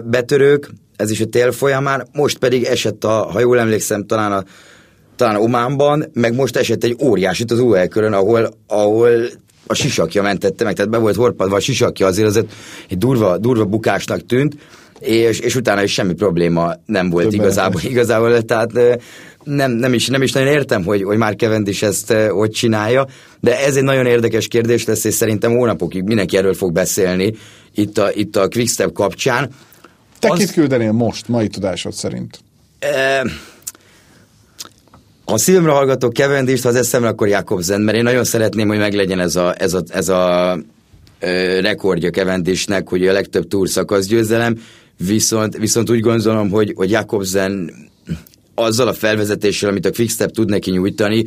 betörők, 0.04 0.70
ez 0.96 1.11
is 1.11 1.20
a 1.20 1.26
tél 1.26 1.52
folyamán, 1.52 2.06
most 2.12 2.38
pedig 2.38 2.64
esett 2.64 3.04
a, 3.04 3.11
ha 3.11 3.40
jól 3.40 3.58
emlékszem, 3.58 4.06
talán 4.06 4.32
a 4.32 4.44
talán 5.16 5.37
Ománban, 5.37 6.04
meg 6.12 6.35
most 6.35 6.56
esett 6.56 6.85
egy 6.85 6.96
óriásit 7.02 7.50
az 7.50 7.58
UL 7.58 7.87
körön, 7.87 8.12
ahol, 8.12 8.50
ahol 8.66 9.11
a 9.66 9.75
sisakja 9.75 10.23
mentette 10.23 10.64
meg, 10.64 10.75
tehát 10.75 10.90
be 10.90 10.99
volt 10.99 11.16
horpadva 11.16 11.56
a 11.56 11.61
sisakja, 11.61 12.06
azért 12.06 12.28
az 12.28 12.37
egy 12.88 12.99
durva, 12.99 13.38
durva 13.38 13.64
bukásnak 13.64 14.26
tűnt, 14.26 14.56
és, 15.00 15.38
és 15.38 15.55
utána 15.55 15.83
is 15.83 15.93
semmi 15.93 16.12
probléma 16.12 16.73
nem 16.87 17.11
volt 17.11 17.25
Több 17.25 17.33
igazából, 17.33 17.81
igazából, 17.85 18.43
tehát 18.43 18.73
nem, 19.45 19.71
nem, 19.71 19.95
is, 19.95 20.07
nem 20.07 20.23
is 20.23 20.33
nagyon 20.33 20.53
értem, 20.53 20.85
hogy, 20.85 21.03
hogy 21.03 21.17
már 21.17 21.37
is 21.65 21.83
ezt 21.83 22.12
hogy 22.12 22.50
csinálja, 22.50 23.07
de 23.41 23.65
ez 23.65 23.76
egy 23.76 23.83
nagyon 23.83 24.07
érdekes 24.07 24.49
kérdés 24.49 24.85
lesz, 24.85 25.05
és 25.05 25.15
szerintem 25.15 25.53
hónapokig 25.57 26.03
mindenki 26.03 26.37
erről 26.37 26.55
fog 26.55 26.73
beszélni 26.73 27.35
itt 27.75 27.99
a, 27.99 28.11
itt 28.12 28.37
a 28.37 28.49
Quickstep 28.49 28.93
kapcsán. 28.93 29.50
Te 30.19 30.29
Az... 30.29 30.38
kit 30.38 30.53
küldenél 30.53 30.93
most, 30.93 31.29
mai 31.29 31.49
tudásod 31.49 31.93
szerint? 31.93 32.41
E... 32.79 33.25
Ha 35.25 35.38
szívemre 35.38 35.71
hallgatok 35.71 36.15
Cavendish-t, 36.15 36.62
ha 36.62 36.69
az 36.69 36.75
eszemre, 36.75 37.09
akkor 37.09 37.29
Jakobsen, 37.29 37.81
mert 37.81 37.97
én 37.97 38.03
nagyon 38.03 38.25
szeretném, 38.25 38.69
hogy 38.69 38.79
meglegyen 38.79 39.21
ez 39.21 39.37
a, 39.37 39.55
ez 39.59 39.75
a, 39.75 39.83
ez 39.88 40.09
a 40.09 40.59
rekordja 41.61 42.11
Kevendisnek, 42.11 42.88
hogy 42.88 43.07
a 43.07 43.12
legtöbb 43.12 43.49
túrszakasz 43.49 44.07
győzelem, 44.07 44.59
viszont, 44.97 45.57
viszont 45.57 45.91
úgy 45.91 46.00
gondolom, 46.00 46.50
hogy, 46.50 46.73
hogy 46.76 46.91
Jakobsen 46.91 47.71
azzal 48.55 48.88
a 48.88 48.93
felvezetéssel, 48.93 49.71
amit 49.71 49.87
a 49.87 49.91
Quickstep 49.91 50.31
tud 50.31 50.49
neki 50.49 50.71
nyújtani, 50.71 51.25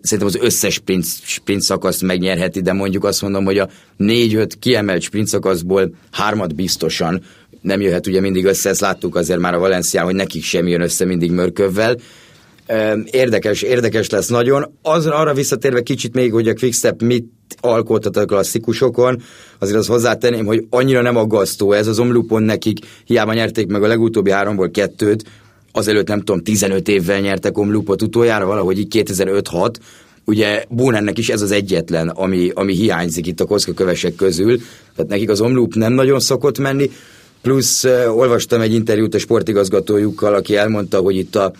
szerintem 0.00 0.26
az 0.26 0.38
összes 0.40 0.74
sprint, 0.74 1.04
sprint 1.22 1.62
szakaszt 1.62 2.02
megnyerheti, 2.02 2.60
de 2.60 2.72
mondjuk 2.72 3.04
azt 3.04 3.22
mondom, 3.22 3.44
hogy 3.44 3.58
a 3.58 3.68
négy-öt 3.96 4.58
kiemelt 4.58 5.02
sprint 5.02 5.26
szakaszból 5.26 5.94
hármat 6.10 6.54
biztosan 6.54 7.22
nem 7.60 7.80
jöhet 7.80 8.06
ugye 8.06 8.20
mindig 8.20 8.44
össze, 8.44 8.68
ezt 8.68 8.80
láttuk 8.80 9.16
azért 9.16 9.38
már 9.38 9.54
a 9.54 9.58
Valencián, 9.58 10.04
hogy 10.04 10.14
nekik 10.14 10.44
sem 10.44 10.66
jön 10.66 10.80
össze 10.80 11.04
mindig 11.04 11.30
Mörkövvel. 11.30 11.96
Érdekes, 13.04 13.62
érdekes 13.62 14.10
lesz 14.10 14.28
nagyon. 14.28 14.78
Az, 14.82 15.06
arra 15.06 15.34
visszatérve 15.34 15.82
kicsit 15.82 16.14
még, 16.14 16.32
hogy 16.32 16.48
a 16.48 16.54
Quickstep 16.54 17.02
mit 17.02 17.26
alkotott 17.60 18.16
a 18.16 18.24
klasszikusokon, 18.24 19.22
azért 19.58 19.78
az 19.78 19.86
hozzátenném, 19.86 20.46
hogy 20.46 20.66
annyira 20.70 21.02
nem 21.02 21.16
aggasztó 21.16 21.72
ez 21.72 21.86
az 21.86 21.98
omlupon 21.98 22.42
nekik, 22.42 22.78
hiába 23.04 23.32
nyerték 23.32 23.66
meg 23.66 23.82
a 23.82 23.86
legutóbbi 23.86 24.30
háromból 24.30 24.70
kettőt, 24.70 25.24
azelőtt 25.72 26.08
nem 26.08 26.18
tudom, 26.18 26.42
15 26.42 26.88
évvel 26.88 27.20
nyertek 27.20 27.58
omlupot 27.58 28.02
utoljára, 28.02 28.46
valahogy 28.46 28.78
így 28.78 29.04
2005-6, 29.06 29.74
ugye 30.24 30.64
Bónennek 30.68 31.18
is 31.18 31.28
ez 31.28 31.42
az 31.42 31.50
egyetlen, 31.50 32.08
ami, 32.08 32.50
ami 32.54 32.74
hiányzik 32.74 33.26
itt 33.26 33.40
a 33.40 33.44
kockakövesek 33.44 34.14
közül, 34.14 34.56
tehát 34.96 35.10
nekik 35.10 35.30
az 35.30 35.40
omlup 35.40 35.74
nem 35.74 35.92
nagyon 35.92 36.20
szokott 36.20 36.58
menni, 36.58 36.90
plusz 37.42 37.84
uh, 37.84 38.16
olvastam 38.16 38.60
egy 38.60 38.74
interjút 38.74 39.14
a 39.14 39.18
sportigazgatójukkal, 39.18 40.34
aki 40.34 40.56
elmondta, 40.56 40.98
hogy 40.98 41.16
itt 41.16 41.36
a, 41.36 41.52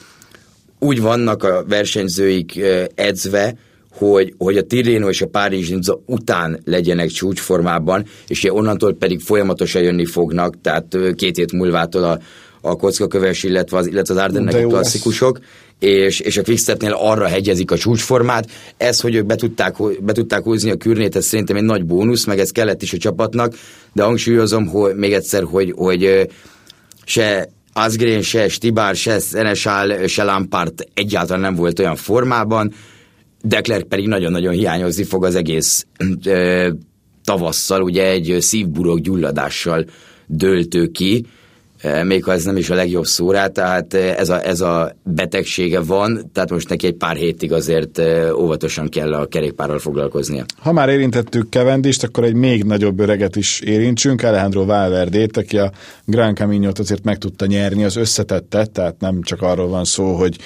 úgy 0.80 1.00
vannak 1.00 1.42
a 1.42 1.64
versenyzőik 1.68 2.60
edzve, 2.94 3.54
hogy, 3.92 4.34
hogy 4.38 4.56
a 4.56 4.62
Tirreno 4.62 5.08
és 5.08 5.22
a 5.22 5.26
Párizs 5.26 5.72
után 6.06 6.60
legyenek 6.64 7.08
csúcsformában, 7.08 8.04
és 8.26 8.44
onnantól 8.44 8.94
pedig 8.94 9.20
folyamatosan 9.20 9.82
jönni 9.82 10.04
fognak, 10.04 10.60
tehát 10.62 10.96
két 11.14 11.36
hét 11.36 11.52
múlvától 11.52 12.04
a, 12.04 12.18
a 12.60 12.76
kockaköves, 12.76 13.42
illetve 13.42 13.76
az, 13.76 13.86
illetve 13.86 14.14
az 14.14 14.20
Ardenneki 14.20 14.62
klasszikusok, 14.62 15.38
és, 15.78 16.20
és 16.20 16.36
a 16.36 16.42
Quickstepnél 16.42 16.92
arra 16.92 17.26
hegyezik 17.26 17.70
a 17.70 17.76
csúcsformát. 17.76 18.50
Ez, 18.76 19.00
hogy 19.00 19.14
ők 19.14 19.26
be 19.26 19.34
tudták, 19.34 19.76
be 20.00 20.12
tudták 20.12 20.42
húzni 20.42 20.70
a 20.70 20.76
kürnét, 20.76 21.16
ez 21.16 21.24
szerintem 21.24 21.56
egy 21.56 21.62
nagy 21.62 21.84
bónusz, 21.84 22.24
meg 22.24 22.38
ez 22.38 22.50
kellett 22.50 22.82
is 22.82 22.92
a 22.92 22.98
csapatnak, 22.98 23.54
de 23.92 24.02
hangsúlyozom, 24.02 24.66
hogy 24.66 24.94
még 24.94 25.12
egyszer, 25.12 25.42
hogy, 25.42 25.72
hogy 25.76 26.28
se 27.04 27.48
Asgreen, 27.72 28.22
se 28.22 28.48
Stibár, 28.48 28.96
se 28.96 29.18
Senesál, 29.18 30.06
se 30.06 30.22
Lampard 30.22 30.88
egyáltalán 30.94 31.40
nem 31.40 31.54
volt 31.54 31.78
olyan 31.78 31.96
formában, 31.96 32.72
Deklerk 33.42 33.88
pedig 33.88 34.06
nagyon-nagyon 34.06 34.52
hiányozni 34.52 35.04
fog 35.04 35.24
az 35.24 35.34
egész 35.34 35.86
ö, 36.24 36.68
tavasszal, 37.24 37.82
ugye 37.82 38.06
egy 38.06 38.36
szívburok 38.40 38.98
gyulladással 38.98 39.84
döltő 40.26 40.86
ki, 40.86 41.26
még 42.04 42.24
ha 42.24 42.32
ez 42.32 42.44
nem 42.44 42.56
is 42.56 42.70
a 42.70 42.74
legjobb 42.74 43.04
szórá, 43.04 43.46
tehát 43.46 43.94
eh, 43.94 44.16
ez 44.16 44.28
a, 44.28 44.46
ez 44.46 44.60
a 44.60 44.96
betegsége 45.02 45.80
van, 45.80 46.30
tehát 46.32 46.50
most 46.50 46.68
neki 46.68 46.86
egy 46.86 46.94
pár 46.94 47.16
hétig 47.16 47.52
azért 47.52 47.98
eh, 47.98 48.38
óvatosan 48.38 48.88
kell 48.88 49.14
a 49.14 49.26
kerékpárral 49.26 49.78
foglalkoznia. 49.78 50.44
Ha 50.58 50.72
már 50.72 50.88
érintettük 50.88 51.48
Kevendist, 51.48 52.02
akkor 52.02 52.24
egy 52.24 52.34
még 52.34 52.64
nagyobb 52.64 53.00
öreget 53.00 53.36
is 53.36 53.60
érintsünk, 53.60 54.22
Alejandro 54.22 54.64
Valverdét, 54.64 55.36
aki 55.36 55.58
a 55.58 55.72
Gran 56.04 56.34
Camino-t 56.34 56.78
azért 56.78 57.04
meg 57.04 57.18
tudta 57.18 57.46
nyerni, 57.46 57.84
az 57.84 57.96
összetettet, 57.96 58.70
tehát 58.70 58.94
nem 58.98 59.22
csak 59.22 59.42
arról 59.42 59.68
van 59.68 59.84
szó, 59.84 60.14
hogy 60.14 60.36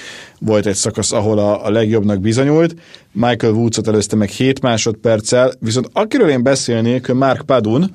volt 0.40 0.66
egy 0.66 0.74
szakasz, 0.74 1.12
ahol 1.12 1.38
a, 1.38 1.66
a 1.66 1.70
legjobbnak 1.70 2.20
bizonyult, 2.20 2.74
Michael 3.12 3.52
Woodsot 3.52 3.88
előzte 3.88 4.16
meg 4.16 4.28
7 4.28 4.60
másodperccel, 4.60 5.52
viszont 5.58 5.88
akiről 5.92 6.28
én 6.28 6.42
beszélnék, 6.42 7.12
Mark 7.12 7.42
Padun, 7.42 7.90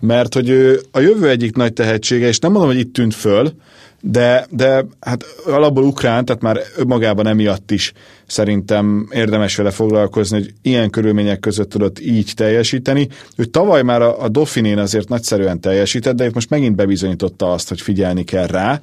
mert 0.00 0.34
hogy 0.34 0.48
ő 0.48 0.80
a 0.90 1.00
jövő 1.00 1.28
egyik 1.28 1.56
nagy 1.56 1.72
tehetsége, 1.72 2.26
és 2.26 2.38
nem 2.38 2.52
mondom, 2.52 2.70
hogy 2.70 2.80
itt 2.80 2.92
tűnt 2.92 3.14
föl, 3.14 3.52
de, 4.00 4.46
de 4.50 4.86
hát 5.00 5.24
alapból 5.46 5.84
ukrán, 5.84 6.24
tehát 6.24 6.42
már 6.42 6.60
magában 6.86 7.26
emiatt 7.26 7.70
is 7.70 7.92
szerintem 8.26 9.08
érdemes 9.12 9.56
vele 9.56 9.70
foglalkozni, 9.70 10.38
hogy 10.38 10.52
ilyen 10.62 10.90
körülmények 10.90 11.40
között 11.40 11.70
tudott 11.70 12.00
így 12.00 12.32
teljesíteni. 12.36 13.08
Ő 13.36 13.44
tavaly 13.44 13.82
már 13.82 14.02
a, 14.02 14.22
a 14.22 14.28
Dauphinén 14.28 14.78
azért 14.78 15.08
nagyszerűen 15.08 15.60
teljesített, 15.60 16.16
de 16.16 16.26
itt 16.26 16.34
most 16.34 16.50
megint 16.50 16.76
bebizonyította 16.76 17.52
azt, 17.52 17.68
hogy 17.68 17.80
figyelni 17.80 18.24
kell 18.24 18.46
rá. 18.46 18.80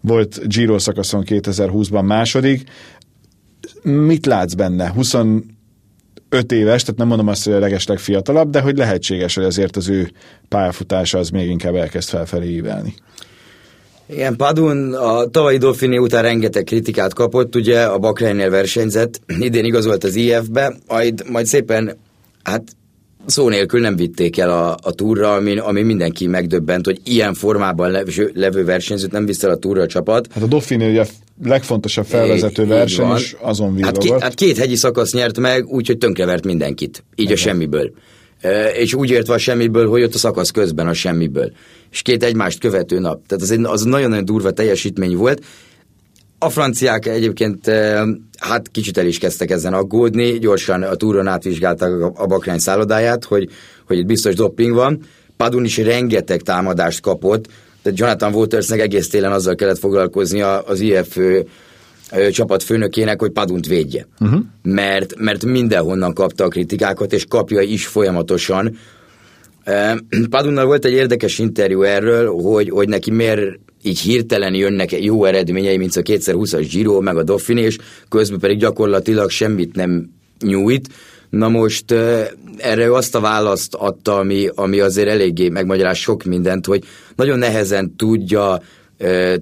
Volt 0.00 0.48
Giro 0.48 0.78
szakaszon 0.78 1.24
2020-ban 1.26 2.04
második. 2.04 2.70
Mit 3.82 4.26
látsz 4.26 4.54
benne? 4.54 4.90
20 4.90 5.14
öt 6.30 6.52
éves, 6.52 6.82
tehát 6.82 6.98
nem 6.98 7.08
mondom 7.08 7.28
azt, 7.28 7.44
hogy 7.44 7.52
a 7.52 7.58
legesleg 7.58 7.98
fiatalabb, 7.98 8.50
de 8.50 8.60
hogy 8.60 8.76
lehetséges, 8.76 9.34
hogy 9.34 9.44
azért 9.44 9.76
az 9.76 9.88
ő 9.88 10.10
pályafutása 10.48 11.18
az 11.18 11.28
még 11.28 11.48
inkább 11.48 11.74
elkezd 11.74 12.08
felfelé 12.08 12.48
ívelni. 12.48 12.94
Igen, 14.06 14.36
Padun 14.36 14.94
a 14.94 15.24
tavalyi 15.24 15.58
Dauphiné 15.58 15.96
után 15.96 16.22
rengeteg 16.22 16.64
kritikát 16.64 17.14
kapott, 17.14 17.56
ugye 17.56 17.82
a 17.82 17.98
Bakreinnél 17.98 18.50
versenyzett, 18.50 19.20
idén 19.38 19.64
igazolt 19.64 20.04
az 20.04 20.14
IF-be, 20.14 20.76
majd, 20.86 21.22
majd 21.30 21.46
szépen, 21.46 21.96
hát 22.42 22.62
szó 23.26 23.48
nélkül 23.48 23.80
nem 23.80 23.96
vitték 23.96 24.38
el 24.38 24.50
a, 24.50 24.76
a 24.82 24.92
túra, 24.92 25.34
ami, 25.34 25.58
ami 25.58 25.82
mindenki 25.82 26.26
megdöbbent, 26.26 26.84
hogy 26.84 27.00
ilyen 27.04 27.34
formában 27.34 27.90
levő, 27.90 28.30
levő 28.34 28.64
versenyzőt 28.64 29.12
nem 29.12 29.26
vissza 29.26 29.50
a 29.50 29.56
túra 29.56 29.82
a 29.82 29.86
csapat. 29.86 30.28
Hát 30.32 30.42
a 30.42 30.46
Dauphiné 30.46 30.90
ugye 30.90 31.04
legfontosabb 31.44 32.06
felvezető 32.06 32.62
é, 32.62 32.66
verseny, 32.66 33.16
és 33.16 33.36
azon 33.40 33.74
villogott. 33.74 34.02
Hát, 34.02 34.12
két, 34.12 34.22
hát 34.22 34.34
két 34.34 34.58
hegyi 34.58 34.76
szakasz 34.76 35.12
nyert 35.12 35.38
meg, 35.38 35.66
úgyhogy 35.66 35.98
tönkrevert 35.98 36.44
mindenkit, 36.44 37.04
így 37.14 37.24
Igen. 37.24 37.32
a 37.32 37.36
semmiből. 37.36 37.92
E, 38.40 38.68
és 38.68 38.94
úgy 38.94 39.10
értve 39.10 39.34
a 39.34 39.38
semmiből, 39.38 39.88
hogy 39.88 40.02
ott 40.02 40.14
a 40.14 40.18
szakasz 40.18 40.50
közben 40.50 40.86
a 40.86 40.92
semmiből. 40.94 41.52
És 41.90 42.02
két 42.02 42.24
egymást 42.24 42.60
követő 42.60 42.98
nap. 42.98 43.26
Tehát 43.26 43.42
az, 43.42 43.50
egy, 43.50 43.64
az 43.64 43.82
nagyon-nagyon 43.82 44.24
durva 44.24 44.50
teljesítmény 44.50 45.16
volt. 45.16 45.44
A 46.38 46.48
franciák 46.48 47.06
egyébként 47.06 47.70
hát 48.38 48.68
kicsit 48.70 48.98
el 48.98 49.06
is 49.06 49.18
kezdtek 49.18 49.50
ezen 49.50 49.74
aggódni, 49.74 50.38
gyorsan 50.38 50.82
a 50.82 50.94
túron 50.94 51.26
átvizsgálták 51.26 51.92
a 52.14 52.26
bakrány 52.26 52.58
szállodáját, 52.58 53.24
hogy, 53.24 53.48
hogy 53.86 53.98
itt 53.98 54.06
biztos 54.06 54.34
doping 54.34 54.74
van. 54.74 55.00
Padun 55.36 55.64
is 55.64 55.76
rengeteg 55.76 56.40
támadást 56.40 57.00
kapott, 57.00 57.46
tehát 57.82 57.98
Jonathan 57.98 58.34
Watersnek 58.34 58.80
egész 58.80 59.08
télen 59.08 59.32
azzal 59.32 59.54
kellett 59.54 59.78
foglalkozni 59.78 60.40
az 60.40 60.80
IF 60.80 61.18
csapat 62.30 62.62
főnökének, 62.62 63.20
hogy 63.20 63.30
Padunt 63.30 63.66
védje. 63.66 64.06
Uh-huh. 64.20 64.40
Mert, 64.62 65.18
mert 65.18 65.44
mindenhonnan 65.44 66.14
kapta 66.14 66.44
a 66.44 66.48
kritikákat, 66.48 67.12
és 67.12 67.24
kapja 67.28 67.60
is 67.60 67.86
folyamatosan. 67.86 68.76
Padunnal 70.30 70.64
volt 70.64 70.84
egy 70.84 70.92
érdekes 70.92 71.38
interjú 71.38 71.82
erről, 71.82 72.32
hogy, 72.32 72.70
hogy 72.70 72.88
neki 72.88 73.10
miért 73.10 73.58
így 73.82 74.00
hirtelen 74.00 74.54
jönnek 74.54 75.02
jó 75.02 75.24
eredményei, 75.24 75.76
mint 75.76 75.96
a 75.96 76.02
2020-as 76.02 76.68
Giro, 76.70 77.00
meg 77.00 77.16
a 77.16 77.22
Dauphiné, 77.22 77.62
és 77.62 77.78
közben 78.08 78.38
pedig 78.38 78.58
gyakorlatilag 78.58 79.30
semmit 79.30 79.74
nem 79.74 80.10
nyújt. 80.40 80.88
Na 81.30 81.48
most 81.48 81.94
erre 82.56 82.94
azt 82.94 83.14
a 83.14 83.20
választ 83.20 83.74
adta, 83.74 84.16
ami, 84.16 84.48
ami 84.54 84.80
azért 84.80 85.08
eléggé 85.08 85.48
megmagyaráz 85.48 85.96
sok 85.96 86.24
mindent, 86.24 86.66
hogy 86.66 86.84
nagyon 87.16 87.38
nehezen 87.38 87.96
tudja 87.96 88.62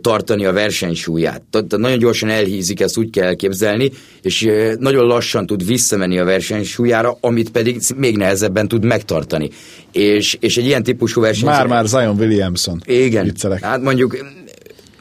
tartani 0.01 0.44
a 0.44 0.53
versenysúlyát. 0.53 1.42
Tehát 1.51 1.77
nagyon 1.77 1.98
gyorsan 1.98 2.29
elhízik, 2.29 2.81
ezt 2.81 2.98
úgy 2.98 3.11
kell 3.11 3.27
elképzelni, 3.27 3.90
és 4.22 4.48
nagyon 4.79 5.07
lassan 5.07 5.46
tud 5.46 5.66
visszamenni 5.66 6.18
a 6.18 6.24
versenysúlyára, 6.24 7.16
amit 7.20 7.51
pedig 7.51 7.81
még 7.96 8.16
nehezebben 8.16 8.68
tud 8.68 8.85
megtartani. 8.85 9.51
És, 9.92 10.37
és 10.40 10.57
egy 10.57 10.64
ilyen 10.64 10.83
típusú 10.83 11.20
verseny... 11.20 11.48
Már-már 11.48 11.87
Zion 11.87 12.16
Williamson. 12.18 12.81
Igen. 12.85 13.24
Viccelek. 13.24 13.62
Hát 13.62 13.83
mondjuk 13.83 14.16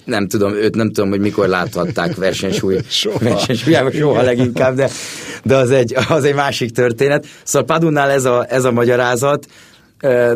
nem 0.08 0.28
tudom, 0.28 0.54
őt 0.54 0.76
nem 0.76 0.91
tudom, 0.91 1.10
hogy 1.10 1.20
mikor 1.20 1.48
láthatták 1.48 2.15
versenysúly, 2.15 2.78
soha. 2.89 3.20
versenysúlyában, 3.20 3.91
soha 3.91 4.22
leginkább, 4.22 4.76
de, 4.76 4.89
de 5.43 5.56
az, 5.56 5.72
egy, 5.72 5.96
az 6.10 6.24
egy 6.24 6.36
másik 6.36 6.72
történet. 6.72 7.26
Szóval 7.43 7.67
Padunnál 7.67 8.10
ez 8.10 8.26
a, 8.26 8.46
ez 8.50 8.63
a 8.63 8.72
magyarázat 8.72 9.46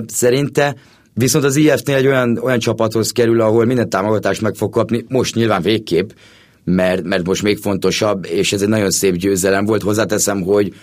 szerinte, 0.07 0.75
viszont 1.13 1.45
az 1.45 1.55
IF-nél 1.55 1.95
egy 1.95 2.07
olyan, 2.07 2.37
olyan 2.37 2.59
csapathoz 2.59 3.11
kerül, 3.11 3.41
ahol 3.41 3.65
minden 3.65 3.89
támogatást 3.89 4.41
meg 4.41 4.55
fog 4.55 4.71
kapni, 4.71 5.05
most 5.07 5.35
nyilván 5.35 5.61
végképp, 5.61 6.09
mert, 6.63 7.03
mert 7.03 7.25
most 7.25 7.43
még 7.43 7.57
fontosabb, 7.57 8.25
és 8.25 8.53
ez 8.53 8.61
egy 8.61 8.67
nagyon 8.67 8.91
szép 8.91 9.15
győzelem 9.15 9.65
volt. 9.65 9.81
Hozzáteszem, 9.81 10.41
hogy, 10.41 10.73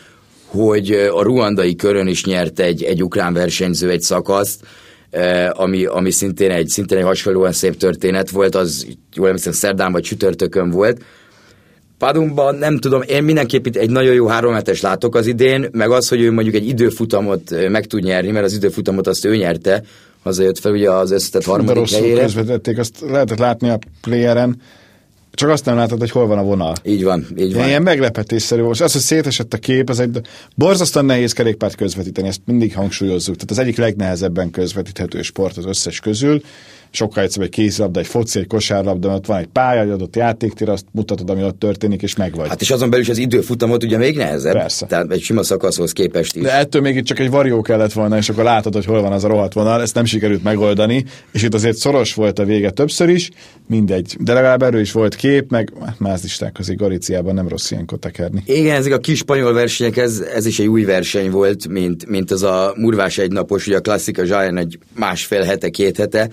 hogy 0.47 0.91
a 0.93 1.23
ruandai 1.23 1.75
körön 1.75 2.07
is 2.07 2.25
nyert 2.25 2.61
egy, 2.61 2.83
egy 2.83 3.03
ukrán 3.03 3.33
versenyző 3.33 3.91
egy 3.91 4.01
szakaszt, 4.01 4.61
ami, 5.53 5.85
ami 5.85 6.11
szintén 6.11 6.51
egy, 6.51 6.69
szintén 6.69 6.99
egy 6.99 7.05
hasonlóan 7.05 7.53
szép 7.53 7.77
történet 7.77 8.31
volt, 8.31 8.55
az 8.55 8.87
jól 9.15 9.27
emlékszem 9.27 9.53
szerdán 9.53 9.93
vagy 9.93 10.03
csütörtökön 10.03 10.71
volt. 10.71 11.03
Padumban 11.99 12.55
nem 12.55 12.79
tudom, 12.79 13.03
én 13.03 13.23
mindenképp 13.23 13.67
itt 13.67 13.77
egy 13.77 13.91
nagyon 13.91 14.15
jó 14.15 14.27
háromhetes 14.27 14.81
látok 14.81 15.15
az 15.15 15.27
idén, 15.27 15.69
meg 15.73 15.91
az, 15.91 16.09
hogy 16.09 16.21
ő 16.21 16.33
mondjuk 16.33 16.55
egy 16.55 16.69
időfutamot 16.69 17.69
meg 17.69 17.87
tud 17.87 18.03
nyerni, 18.03 18.31
mert 18.31 18.45
az 18.45 18.53
időfutamot 18.53 19.07
azt 19.07 19.25
ő 19.25 19.37
nyerte, 19.37 19.83
jött 20.37 20.59
fel 20.59 20.73
ugye 20.73 20.91
az 20.91 21.11
összetett 21.11 21.45
harmadik 21.45 21.91
helyére. 21.91 22.21
közvetették, 22.21 22.79
azt 22.79 23.01
lehetett 23.01 23.39
látni 23.39 23.69
a 23.69 23.79
playeren, 24.01 24.61
csak 25.39 25.49
azt 25.49 25.65
nem 25.65 25.77
látod, 25.77 25.99
hogy 25.99 26.11
hol 26.11 26.27
van 26.27 26.39
a 26.39 26.43
vonal. 26.43 26.75
Így 26.83 27.05
van, 27.05 27.27
így 27.37 27.55
van. 27.55 27.67
Ilyen 27.67 27.83
meglepetésszerű 27.83 28.63
volt. 28.63 28.81
Az, 28.81 28.93
hogy 28.93 29.01
szétesett 29.01 29.53
a 29.53 29.59
kép, 29.59 29.89
az 29.89 30.01
egy 30.01 30.21
borzasztóan 30.55 31.05
nehéz 31.05 31.33
kerékpárt 31.33 31.75
közvetíteni, 31.75 32.29
ezt 32.29 32.41
mindig 32.45 32.75
hangsúlyozzuk. 32.75 33.35
Tehát 33.35 33.51
az 33.51 33.59
egyik 33.59 33.77
legnehezebben 33.77 34.51
közvetíthető 34.51 35.23
sport 35.23 35.57
az 35.57 35.65
összes 35.65 36.01
közül 36.01 36.43
sokkal 36.91 37.23
egyszerűbb 37.23 37.49
egy 37.49 37.55
kézilabda, 37.55 38.01
egy 38.01 38.07
foci, 38.07 38.39
egy 38.39 38.47
kosárlabda, 38.47 39.15
ott 39.15 39.27
van 39.27 39.39
egy 39.39 39.47
pálya, 39.47 39.83
egy 39.83 39.91
adott 39.91 40.17
játéktér, 40.17 40.69
azt 40.69 40.85
mutatod, 40.93 41.31
ami 41.31 41.43
ott 41.43 41.59
történik, 41.59 42.03
és 42.03 42.17
megvagy. 42.17 42.49
Hát 42.49 42.61
és 42.61 42.71
azon 42.71 42.91
belül 42.91 43.05
is 43.05 43.11
az 43.11 43.19
időfutamot 43.19 43.85
ugye 43.85 43.99
még 43.99 44.17
nehezebb. 44.17 44.53
Persze. 44.53 44.87
Tehát 44.87 45.13
egy 45.13 45.21
sima 45.21 45.43
szakaszhoz 45.43 45.93
képest 45.93 46.37
is. 46.37 46.43
De 46.43 46.53
ettől 46.53 46.83
még 46.83 46.97
itt 46.97 47.05
csak 47.05 47.19
egy 47.19 47.31
varió 47.31 47.63
kellett 47.63 47.93
volna, 47.93 48.17
és 48.17 48.29
akkor 48.29 48.45
látod, 48.45 48.75
hogy 48.75 48.85
hol 48.85 49.03
van 49.03 49.13
az 49.13 49.25
a 49.25 49.29
rohadt 49.29 49.53
vonal, 49.53 49.83
ezt 49.83 49.95
nem 49.95 50.05
sikerült 50.05 50.43
megoldani, 50.43 51.05
és 51.33 51.43
itt 51.43 51.55
azért 51.55 51.77
szoros 51.77 52.15
volt 52.15 52.39
a 52.39 52.45
vége 52.45 52.71
többször 52.71 53.09
is, 53.09 53.31
mindegy. 53.67 54.17
De 54.21 54.33
legalább 54.33 54.63
erről 54.63 54.81
is 54.81 54.93
volt 54.93 55.15
kép, 55.15 55.51
meg 55.51 55.73
más 55.99 56.21
isták 56.25 56.59
azért 56.59 56.79
Galiciában 56.79 57.35
nem 57.35 57.49
rossz 57.49 57.71
ilyenkor 57.71 57.99
tekerni. 57.99 58.43
Igen, 58.47 58.77
ezek 58.77 58.93
a 58.93 58.99
kis 58.99 59.19
spanyol 59.19 59.53
versenyek, 59.53 59.97
ez, 59.97 60.19
ez 60.35 60.47
is 60.47 60.59
egy 60.59 60.67
új 60.67 60.85
verseny 60.85 61.31
volt, 61.31 61.69
mint, 61.69 62.07
mint 62.07 62.31
az 62.31 62.43
a 62.43 62.73
murvás 62.77 63.19
egynapos, 63.19 63.67
ugye 63.67 63.77
a 63.77 63.81
klasszika 63.81 64.25
Zsáján 64.25 64.57
egy 64.57 64.79
másfél 64.95 65.43
hete, 65.43 65.69
két 65.69 65.97
hete, 65.97 66.31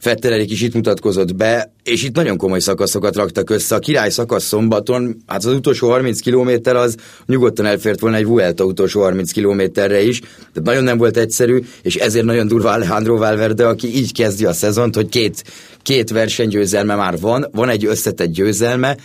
Fetterelik 0.00 0.50
is 0.50 0.62
itt 0.62 0.74
mutatkozott 0.74 1.34
be, 1.34 1.72
és 1.82 2.04
itt 2.04 2.14
nagyon 2.14 2.36
komoly 2.36 2.58
szakaszokat 2.58 3.16
raktak 3.16 3.50
össze. 3.50 3.74
A 3.74 3.78
király 3.78 4.10
szakasz 4.10 4.44
szombaton, 4.44 5.16
hát 5.26 5.44
az 5.44 5.52
utolsó 5.52 5.88
30 5.88 6.20
kilométer 6.20 6.76
az 6.76 6.96
nyugodtan 7.26 7.66
elfért 7.66 8.00
volna 8.00 8.16
egy 8.16 8.26
Vuelta 8.26 8.64
utolsó 8.64 9.00
30 9.00 9.32
kilométerre 9.32 10.02
is, 10.02 10.20
tehát 10.20 10.62
nagyon 10.62 10.84
nem 10.84 10.98
volt 10.98 11.16
egyszerű, 11.16 11.58
és 11.82 11.94
ezért 11.94 12.24
nagyon 12.24 12.46
durva 12.46 12.70
Alejandro 12.70 13.16
Valverde, 13.16 13.66
aki 13.66 13.96
így 13.96 14.12
kezdi 14.12 14.44
a 14.44 14.52
szezont, 14.52 14.94
hogy 14.94 15.08
két, 15.08 15.44
két 15.82 16.10
versenygyőzelme 16.10 16.94
már 16.94 17.18
van, 17.18 17.48
van 17.52 17.68
egy 17.68 17.86
összetett 17.86 18.30
győzelme, 18.30 18.96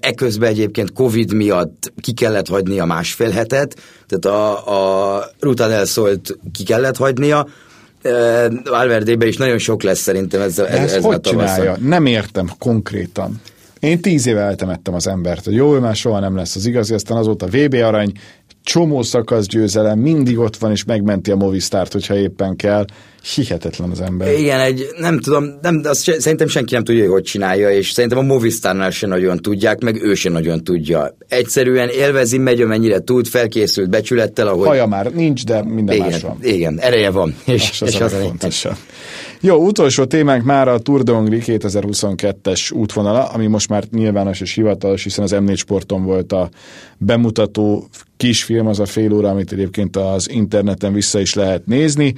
Eközben 0.00 0.48
egyébként 0.48 0.92
Covid 0.92 1.32
miatt 1.32 1.92
ki 2.00 2.12
kellett 2.12 2.48
hagyni 2.48 2.78
a 2.78 2.84
másfél 2.84 3.30
hetet, 3.30 3.76
tehát 4.06 4.38
a, 4.38 5.16
a 5.16 5.24
Ruta 5.40 5.68
del 5.68 5.84
Szólt 5.84 6.38
ki 6.52 6.64
kellett 6.64 6.96
hagynia, 6.96 7.46
Valverdébe 8.64 9.26
is 9.26 9.36
nagyon 9.36 9.58
sok 9.58 9.82
lesz 9.82 9.98
szerintem 10.00 10.40
ez, 10.40 10.58
ez, 10.58 10.78
ez, 10.78 10.92
ez 10.92 11.04
hogy 11.04 11.20
csinálja? 11.20 11.76
Nem 11.80 12.06
értem 12.06 12.50
konkrétan. 12.58 13.40
Én 13.80 14.00
tíz 14.00 14.26
éve 14.26 14.40
eltemettem 14.40 14.94
az 14.94 15.06
embert, 15.06 15.44
hogy 15.44 15.54
jó, 15.54 15.74
ő 15.74 15.78
már 15.78 15.96
soha 15.96 16.20
nem 16.20 16.36
lesz 16.36 16.56
az 16.56 16.66
igazi, 16.66 16.94
aztán 16.94 17.16
azóta 17.16 17.46
VB 17.46 17.74
arany, 17.74 18.12
csomó 18.64 19.02
szakasz 19.02 19.46
győzelem, 19.46 19.98
mindig 19.98 20.38
ott 20.38 20.56
van, 20.56 20.70
és 20.70 20.84
megmenti 20.84 21.30
a 21.30 21.36
Movistart, 21.36 21.92
hogyha 21.92 22.16
éppen 22.16 22.56
kell. 22.56 22.84
Hihetetlen 23.34 23.90
az 23.90 24.00
ember. 24.00 24.38
Igen, 24.38 24.60
egy, 24.60 24.86
nem 24.98 25.20
tudom, 25.20 25.44
nem, 25.62 25.80
azt 25.84 26.02
se, 26.02 26.20
szerintem 26.20 26.48
senki 26.48 26.74
nem 26.74 26.84
tudja, 26.84 27.02
hogy 27.02 27.12
hogy 27.12 27.22
csinálja, 27.22 27.70
és 27.70 27.90
szerintem 27.90 28.18
a 28.18 28.22
Movistarnál 28.22 28.90
se 28.90 29.06
nagyon 29.06 29.36
tudják, 29.36 29.80
meg 29.80 30.02
ő 30.02 30.14
se 30.14 30.30
nagyon 30.30 30.64
tudja. 30.64 31.16
Egyszerűen 31.28 31.88
élvezi, 31.88 32.38
megy 32.38 32.60
amennyire 32.60 32.98
tud, 32.98 33.26
felkészült 33.26 33.90
becsülettel, 33.90 34.46
ahogy... 34.46 34.66
Haja 34.66 34.86
már 34.86 35.12
nincs, 35.12 35.44
de 35.44 35.62
minden 35.62 35.96
igen, 35.96 36.10
más 36.10 36.20
van. 36.20 36.38
Igen, 36.42 36.78
ereje 36.80 37.10
van. 37.10 37.36
És, 37.44 37.70
és 37.70 37.82
az, 37.82 37.88
és 37.88 38.00
az 38.00 38.12
a 38.12 38.16
fontosabb. 38.16 38.76
Jó, 39.44 39.66
utolsó 39.66 40.04
témánk 40.04 40.44
már 40.44 40.68
a 40.68 40.78
Tour 40.78 41.02
de 41.02 41.12
Hongrie 41.12 41.42
2022-es 41.46 42.74
útvonala, 42.74 43.24
ami 43.24 43.46
most 43.46 43.68
már 43.68 43.84
nyilvános 43.90 44.40
és 44.40 44.54
hivatalos, 44.54 45.02
hiszen 45.02 45.24
az 45.24 45.34
M4 45.36 45.56
Sporton 45.56 46.04
volt 46.04 46.32
a 46.32 46.48
bemutató 46.98 47.88
kisfilm, 48.16 48.66
az 48.66 48.80
a 48.80 48.86
fél 48.86 49.12
óra, 49.12 49.28
amit 49.28 49.52
egyébként 49.52 49.96
az 49.96 50.30
interneten 50.30 50.92
vissza 50.92 51.20
is 51.20 51.34
lehet 51.34 51.66
nézni. 51.66 52.14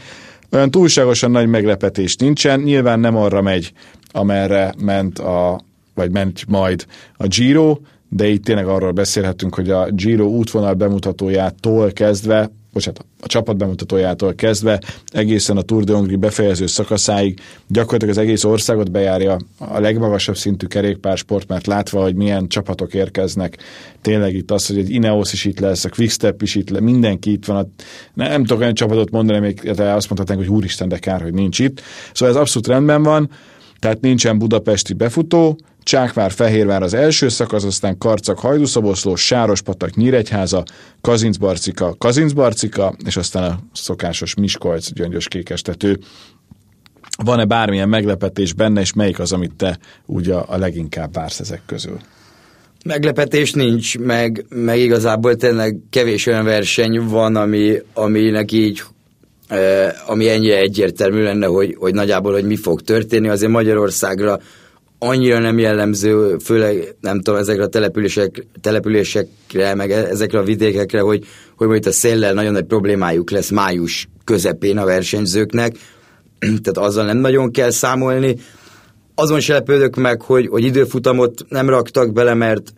Olyan 0.51 0.71
túlságosan 0.71 1.31
nagy 1.31 1.49
meglepetés 1.49 2.17
nincsen, 2.17 2.61
nyilván 2.61 3.01
nem 3.01 3.17
arra 3.17 3.43
megy, 3.43 3.73
amerre 4.13 4.75
ment 4.79 5.19
a, 5.19 5.61
vagy 5.95 6.11
ment 6.11 6.47
majd 6.49 6.87
a 7.17 7.27
Giro, 7.27 7.79
de 8.09 8.29
itt 8.29 8.45
tényleg 8.45 8.67
arról 8.67 8.93
beszélhetünk, 8.93 9.55
hogy 9.55 9.71
a 9.71 9.91
Giro 9.91 10.27
útvonal 10.27 10.75
bemutatójától 10.75 11.93
kezdve 11.93 12.51
bocsánat, 12.77 13.05
a 13.21 13.27
csapat 13.27 13.57
bemutatójától 13.57 14.35
kezdve 14.35 14.81
egészen 15.07 15.57
a 15.57 15.63
Tour 15.63 15.85
de 15.85 15.93
Hongrie 15.93 16.17
befejező 16.17 16.67
szakaszáig 16.67 17.41
gyakorlatilag 17.69 18.17
az 18.17 18.23
egész 18.23 18.45
országot 18.45 18.91
bejárja 18.91 19.37
a 19.59 19.81
legmagasabb 19.81 20.37
szintű 20.37 20.67
kerékpársport, 20.67 21.49
mert 21.49 21.67
látva, 21.67 22.03
hogy 22.03 22.15
milyen 22.15 22.49
csapatok 22.49 22.95
érkeznek, 22.95 23.59
tényleg 24.01 24.35
itt 24.35 24.51
az, 24.51 24.67
hogy 24.67 24.79
egy 24.79 24.91
Ineos 24.91 25.33
is 25.33 25.45
itt 25.45 25.59
lesz, 25.59 25.85
a 25.85 25.89
Quickstep 25.89 26.43
is 26.43 26.55
itt 26.55 26.71
lesz, 26.71 26.83
mindenki 26.83 27.33
itt 27.33 27.45
van. 27.45 27.75
Nem, 28.15 28.29
nem 28.29 28.45
tudok 28.45 28.63
olyan 28.63 28.75
csapatot 28.75 29.11
mondani, 29.11 29.39
még 29.39 29.69
azt 29.69 30.09
mondhatnánk, 30.09 30.41
hogy 30.41 30.49
úristen, 30.49 30.89
de 30.89 30.99
kár, 30.99 31.23
hogy 31.23 31.35
nincs 31.35 31.59
itt. 31.59 31.81
Szóval 32.13 32.35
ez 32.35 32.41
abszolút 32.41 32.69
rendben 32.69 33.03
van, 33.03 33.31
tehát 33.79 34.01
nincsen 34.01 34.39
budapesti 34.39 34.93
befutó, 34.93 35.59
Csákvár, 35.87 36.33
Fehérvár 36.33 36.83
az 36.83 36.95
első 36.95 37.29
szakasz, 37.29 37.65
aztán 37.65 37.99
Karcag, 37.99 38.39
Hajdúszoboszló, 38.39 39.15
Sárospatak, 39.15 39.95
Nyíregyháza, 39.95 40.65
Kazincbarcika, 41.01 41.95
Kazincbarcika, 41.99 42.95
és 43.05 43.17
aztán 43.17 43.51
a 43.51 43.59
szokásos 43.73 44.35
Miskolc, 44.35 44.93
Gyöngyös 44.93 45.29
kékestető. 45.29 45.99
Van-e 47.25 47.45
bármilyen 47.45 47.89
meglepetés 47.89 48.53
benne, 48.53 48.81
és 48.81 48.93
melyik 48.93 49.19
az, 49.19 49.33
amit 49.33 49.55
te 49.57 49.79
úgy 50.07 50.31
a, 50.31 50.47
leginkább 50.57 51.15
vársz 51.15 51.41
ezek 51.41 51.63
közül? 51.67 51.99
Meglepetés 52.85 53.53
nincs, 53.53 53.99
meg, 53.99 54.45
meg 54.49 54.79
igazából 54.79 55.37
tényleg 55.37 55.77
kevés 55.91 56.27
olyan 56.27 56.45
verseny 56.45 57.01
van, 57.01 57.37
ami, 57.37 57.83
aminek 57.95 58.53
így 58.53 58.83
ami 60.07 60.29
ennyire 60.29 60.57
egyértelmű 60.57 61.23
lenne, 61.23 61.47
hogy, 61.47 61.77
hogy 61.79 61.95
nagyjából, 61.95 62.33
hogy 62.33 62.45
mi 62.45 62.57
fog 62.57 62.83
történni. 62.83 63.29
Azért 63.29 63.53
Magyarországra 63.53 64.41
annyira 64.99 65.39
nem 65.39 65.59
jellemző, 65.59 66.37
főleg 66.39 66.95
nem 67.01 67.21
tudom, 67.21 67.41
ezekre 67.41 67.63
a 67.63 67.69
települések, 67.69 68.47
településekre, 68.61 69.75
meg 69.75 69.91
e- 69.91 70.09
ezekre 70.09 70.39
a 70.39 70.43
vidékekre, 70.43 71.01
hogy, 71.01 71.25
hogy 71.57 71.67
majd 71.67 71.87
a 71.87 71.93
széllel 71.93 72.33
nagyon 72.33 72.53
nagy 72.53 72.65
problémájuk 72.65 73.31
lesz 73.31 73.51
május 73.51 74.09
közepén 74.25 74.79
a 74.79 74.85
versenyzőknek, 74.85 75.77
tehát 76.39 76.79
azzal 76.79 77.05
nem 77.05 77.19
nagyon 77.19 77.51
kell 77.51 77.71
számolni. 77.71 78.37
Azon 79.15 79.41
se 79.41 79.53
lepődök 79.53 79.97
meg, 79.97 80.23
hogy, 80.23 80.47
hogy 80.47 80.65
időfutamot 80.65 81.45
nem 81.49 81.69
raktak 81.69 82.13
bele, 82.13 82.35
mert 82.35 82.73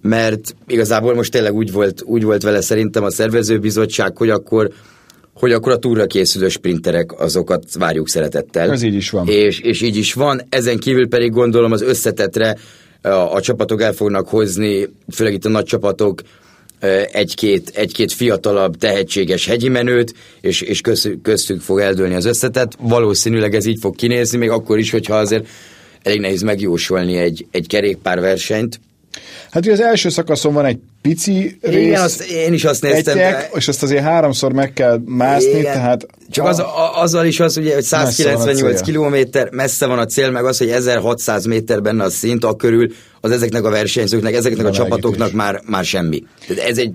mert 0.00 0.56
igazából 0.66 1.14
most 1.14 1.32
tényleg 1.32 1.54
úgy 1.54 1.72
volt, 1.72 2.02
úgy 2.02 2.22
volt 2.22 2.42
vele 2.42 2.60
szerintem 2.60 3.04
a 3.04 3.10
szervezőbizottság, 3.10 4.16
hogy 4.16 4.30
akkor 4.30 4.70
hogy 5.34 5.52
akkor 5.52 5.72
a 5.72 5.78
túra 5.78 6.06
készülő 6.06 6.48
sprinterek 6.48 7.20
azokat 7.20 7.64
várjuk 7.78 8.08
szeretettel. 8.08 8.70
Ez 8.70 8.82
így 8.82 8.94
is 8.94 9.10
van. 9.10 9.28
És, 9.28 9.60
és 9.60 9.82
így 9.82 9.96
is 9.96 10.12
van. 10.12 10.42
Ezen 10.48 10.78
kívül 10.78 11.08
pedig 11.08 11.32
gondolom 11.32 11.72
az 11.72 11.82
összetetre 11.82 12.56
a, 13.02 13.08
a 13.08 13.40
csapatok 13.40 13.82
el 13.82 13.92
fognak 13.92 14.28
hozni, 14.28 14.88
főleg 15.12 15.32
itt 15.32 15.44
a 15.44 15.48
nagy 15.48 15.64
csapatok, 15.64 16.20
egy-két, 17.12 17.72
egy-két 17.74 18.12
fiatalabb, 18.12 18.76
tehetséges 18.76 19.46
hegyi 19.46 19.68
menőt, 19.68 20.14
és, 20.40 20.60
és 20.60 20.80
köztük 21.22 21.60
fog 21.60 21.80
eldőlni 21.80 22.14
az 22.14 22.24
összetett. 22.24 22.72
Valószínűleg 22.80 23.54
ez 23.54 23.66
így 23.66 23.78
fog 23.80 23.96
kinézni, 23.96 24.38
még 24.38 24.50
akkor 24.50 24.78
is, 24.78 24.90
hogyha 24.90 25.16
azért 25.16 25.46
elég 26.02 26.20
nehéz 26.20 26.42
megjósolni 26.42 27.16
egy, 27.16 27.46
egy 27.50 27.66
kerékpárversenyt. 27.66 28.80
Hát 29.50 29.62
ugye 29.62 29.72
az 29.72 29.80
első 29.80 30.08
szakaszon 30.08 30.52
van 30.52 30.64
egy 30.64 30.78
pici 31.02 31.58
rész, 31.60 31.86
Igen, 31.86 32.02
azt, 32.02 32.22
én 32.22 32.52
is 32.52 32.64
azt 32.64 32.82
néztem. 32.82 33.18
Egyek, 33.18 33.50
és 33.54 33.68
azt 33.68 33.82
azért 33.82 34.02
háromszor 34.02 34.52
meg 34.52 34.72
kell 34.72 35.00
mászni, 35.04 35.58
Igen. 35.58 35.72
tehát... 35.72 36.06
Csak 36.30 36.44
a... 36.44 36.48
az, 36.48 36.58
a, 36.58 37.00
azzal 37.02 37.26
is 37.26 37.40
az, 37.40 37.56
ugye, 37.56 37.74
hogy 37.74 37.82
198 37.82 38.80
kilométer, 38.80 39.48
messze 39.50 39.86
van 39.86 39.98
a 39.98 40.06
cél, 40.06 40.30
meg 40.30 40.44
az, 40.44 40.58
hogy 40.58 40.70
1600 40.70 41.44
méter 41.44 41.82
benne 41.82 42.04
a 42.04 42.10
szint, 42.10 42.44
a 42.44 42.56
körül 42.56 42.92
az 43.20 43.30
ezeknek 43.30 43.64
a 43.64 43.70
versenyzőknek, 43.70 44.34
ezeknek 44.34 44.66
a, 44.66 44.68
a 44.68 44.72
csapatoknak 44.72 45.32
már, 45.32 45.60
már 45.66 45.84
semmi. 45.84 46.22
Tehát 46.46 46.70
ez 46.70 46.78
egy 46.78 46.92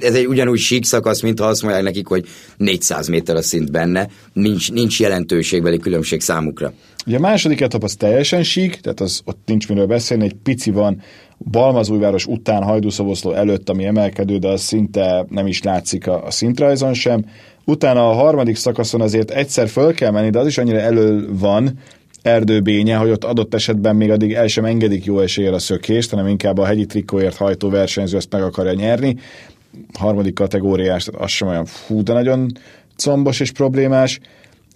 ez 0.00 0.14
egy 0.14 0.26
ugyanúgy 0.26 0.58
sík 0.58 0.84
szakasz, 0.84 1.20
mint 1.20 1.40
ha 1.40 1.46
azt 1.46 1.62
mondják 1.62 1.84
nekik, 1.84 2.06
hogy 2.06 2.26
400 2.56 3.08
méter 3.08 3.36
a 3.36 3.42
szint 3.42 3.70
benne, 3.70 4.08
nincs, 4.32 4.72
nincs 4.72 5.00
jelentőségbeli 5.00 5.78
különbség 5.78 6.20
számukra. 6.20 6.72
Ugye 7.06 7.16
a 7.16 7.20
második 7.20 7.60
etap 7.60 7.82
az 7.82 7.94
teljesen 7.94 8.42
sík, 8.42 8.80
tehát 8.80 9.00
az, 9.00 9.20
ott 9.24 9.40
nincs 9.46 9.68
miről 9.68 9.86
beszélni, 9.86 10.24
egy 10.24 10.36
pici 10.42 10.70
van 10.70 11.02
Balmazújváros 11.38 12.26
után 12.26 12.62
Hajdúszoboszló 12.62 13.32
előtt, 13.32 13.68
ami 13.68 13.84
emelkedő, 13.84 14.38
de 14.38 14.48
az 14.48 14.60
szinte 14.60 15.26
nem 15.28 15.46
is 15.46 15.62
látszik 15.62 16.06
a, 16.06 16.24
a 16.24 16.30
szintrajzon 16.30 16.94
sem. 16.94 17.24
Utána 17.64 18.10
a 18.10 18.12
harmadik 18.12 18.56
szakaszon 18.56 19.00
azért 19.00 19.30
egyszer 19.30 19.68
föl 19.68 19.94
kell 19.94 20.10
menni, 20.10 20.30
de 20.30 20.38
az 20.38 20.46
is 20.46 20.58
annyira 20.58 20.78
elő 20.78 21.28
van, 21.32 21.78
erdőbénye, 22.26 22.96
hogy 22.96 23.10
ott 23.10 23.24
adott 23.24 23.54
esetben 23.54 23.96
még 23.96 24.10
addig 24.10 24.32
el 24.32 24.46
sem 24.46 24.64
engedik 24.64 25.04
jó 25.04 25.20
eséllyel 25.20 25.54
a 25.54 25.58
szökést, 25.58 26.10
hanem 26.10 26.26
inkább 26.26 26.58
a 26.58 26.64
hegyi 26.64 26.86
trikóért 26.86 27.36
hajtó 27.36 27.70
versenyző 27.70 28.16
ezt 28.16 28.32
meg 28.32 28.42
akarja 28.42 28.72
nyerni. 28.72 29.16
Harmadik 29.98 30.34
kategóriás, 30.34 31.04
tehát 31.04 31.20
az 31.20 31.30
sem 31.30 31.48
olyan 31.48 31.64
fú, 31.64 32.02
de 32.02 32.12
nagyon 32.12 32.52
combos 32.96 33.40
és 33.40 33.52
problémás. 33.52 34.20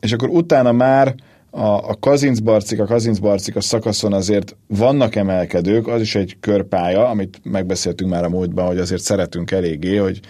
És 0.00 0.12
akkor 0.12 0.28
utána 0.28 0.72
már 0.72 1.14
a, 1.50 1.66
a 1.66 1.96
Kazincbarcik, 2.00 2.80
a 2.80 2.84
Kazincbarcik 2.84 3.56
a 3.56 3.60
szakaszon 3.60 4.12
azért 4.12 4.56
vannak 4.66 5.14
emelkedők, 5.14 5.86
az 5.86 6.00
is 6.00 6.14
egy 6.14 6.36
körpálya, 6.40 7.08
amit 7.08 7.40
megbeszéltünk 7.42 8.10
már 8.10 8.24
a 8.24 8.28
múltban, 8.28 8.66
hogy 8.66 8.78
azért 8.78 9.02
szeretünk 9.02 9.50
eléggé, 9.50 9.96
hogy 9.96 10.20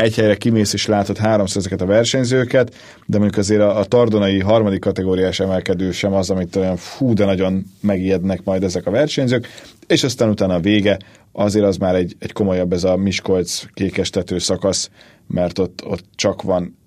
egy 0.00 0.14
helyre 0.14 0.34
kimész 0.36 0.72
és 0.72 0.86
látod 0.86 1.18
háromszor 1.18 1.56
ezeket 1.56 1.80
a 1.80 1.86
versenyzőket, 1.86 2.74
de 3.06 3.18
mondjuk 3.18 3.38
azért 3.38 3.60
a, 3.60 3.78
a 3.78 3.84
tardonai 3.84 4.40
harmadik 4.40 4.80
kategóriás 4.80 5.40
emelkedő 5.40 5.90
sem 5.90 6.12
az, 6.12 6.30
amit 6.30 6.56
olyan 6.56 6.76
fú, 6.76 7.14
de 7.14 7.24
nagyon 7.24 7.64
megijednek 7.80 8.44
majd 8.44 8.62
ezek 8.62 8.86
a 8.86 8.90
versenyzők, 8.90 9.46
és 9.86 10.04
aztán 10.04 10.28
utána 10.28 10.54
a 10.54 10.60
vége, 10.60 10.98
azért 11.32 11.64
az 11.64 11.76
már 11.76 11.94
egy, 11.94 12.16
egy 12.18 12.32
komolyabb 12.32 12.72
ez 12.72 12.84
a 12.84 12.96
Miskolc 12.96 13.64
kékestető 13.74 14.38
szakasz, 14.38 14.90
mert 15.26 15.58
ott, 15.58 15.84
ott 15.86 16.04
csak 16.14 16.42
van 16.42 16.78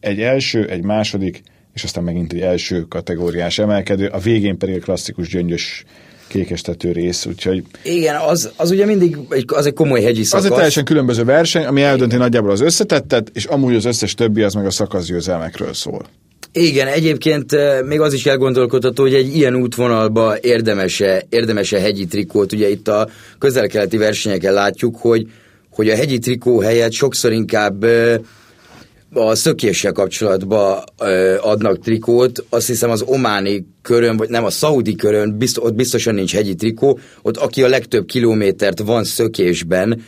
egy 0.00 0.20
első, 0.20 0.68
egy 0.68 0.82
második, 0.82 1.42
és 1.72 1.84
aztán 1.84 2.04
megint 2.04 2.32
egy 2.32 2.40
első 2.40 2.80
kategóriás 2.80 3.58
emelkedő, 3.58 4.06
a 4.06 4.18
végén 4.18 4.58
pedig 4.58 4.76
a 4.76 4.78
klasszikus 4.78 5.28
gyöngyös 5.28 5.84
kékestető 6.32 6.92
rész, 6.92 7.26
úgyhogy... 7.26 7.62
Igen, 7.82 8.16
az, 8.16 8.50
az 8.56 8.70
ugye 8.70 8.86
mindig 8.86 9.18
egy, 9.30 9.44
az 9.46 9.66
egy 9.66 9.72
komoly 9.72 10.02
hegyi 10.02 10.22
szakasz. 10.22 10.44
Az 10.44 10.50
egy 10.50 10.56
teljesen 10.56 10.84
különböző 10.84 11.24
verseny, 11.24 11.64
ami 11.64 11.82
eldönti 11.82 12.16
nagyjából 12.16 12.50
az 12.50 12.60
összetettet, 12.60 13.30
és 13.34 13.44
amúgy 13.44 13.74
az 13.74 13.84
összes 13.84 14.14
többi 14.14 14.42
az 14.42 14.54
meg 14.54 14.66
a 14.66 14.70
szakaszgyőzelmekről 14.70 15.74
szól. 15.74 16.06
Igen, 16.52 16.86
egyébként 16.86 17.56
még 17.86 18.00
az 18.00 18.12
is 18.12 18.26
elgondolkodható, 18.26 19.02
hogy 19.02 19.14
egy 19.14 19.36
ilyen 19.36 19.54
útvonalba 19.54 20.34
érdemese, 20.40 21.22
érdemese 21.28 21.80
hegyi 21.80 22.06
trikót, 22.06 22.52
ugye 22.52 22.70
itt 22.70 22.88
a 22.88 23.08
közel-keleti 23.38 23.96
versenyeken 23.96 24.52
látjuk, 24.52 24.96
hogy, 24.96 25.26
hogy 25.70 25.88
a 25.88 25.96
hegyi 25.96 26.18
trikó 26.18 26.60
helyett 26.60 26.92
sokszor 26.92 27.32
inkább 27.32 27.86
a 29.14 29.34
szökéssel 29.34 29.92
kapcsolatban 29.92 30.84
adnak 31.40 31.78
trikót, 31.78 32.44
azt 32.48 32.66
hiszem 32.66 32.90
az 32.90 33.02
ománi 33.06 33.66
körön, 33.82 34.16
vagy 34.16 34.28
nem, 34.28 34.44
a 34.44 34.50
szaudi 34.50 34.94
körön, 34.94 35.38
biztos, 35.38 35.64
ott 35.64 35.74
biztosan 35.74 36.14
nincs 36.14 36.34
hegyi 36.34 36.54
trikó, 36.54 36.98
ott 37.22 37.36
aki 37.36 37.62
a 37.62 37.68
legtöbb 37.68 38.06
kilométert 38.06 38.78
van 38.78 39.04
szökésben, 39.04 40.02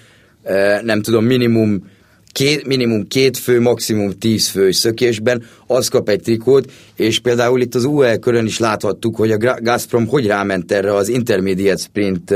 nem 0.83 1.03
tudom, 1.03 1.25
minimum 1.25 1.91
két, 2.33 2.67
minimum 2.67 3.07
két 3.09 3.37
fő, 3.37 3.61
maximum 3.61 4.19
tíz 4.19 4.49
fő 4.49 4.71
szökésben, 4.71 5.43
az 5.67 5.89
kap 5.89 6.09
egy 6.09 6.21
trikót, 6.21 6.73
és 6.97 7.19
például 7.19 7.61
itt 7.61 7.75
az 7.75 7.85
UE 7.85 8.17
körön 8.17 8.47
is 8.47 8.59
láthattuk, 8.59 9.17
hogy 9.17 9.31
a 9.31 9.37
Gazprom 9.61 10.07
hogy 10.07 10.27
ráment 10.27 10.73
erre 10.73 10.95
az 10.95 11.09
Intermediate 11.09 11.83
Sprint 11.83 12.35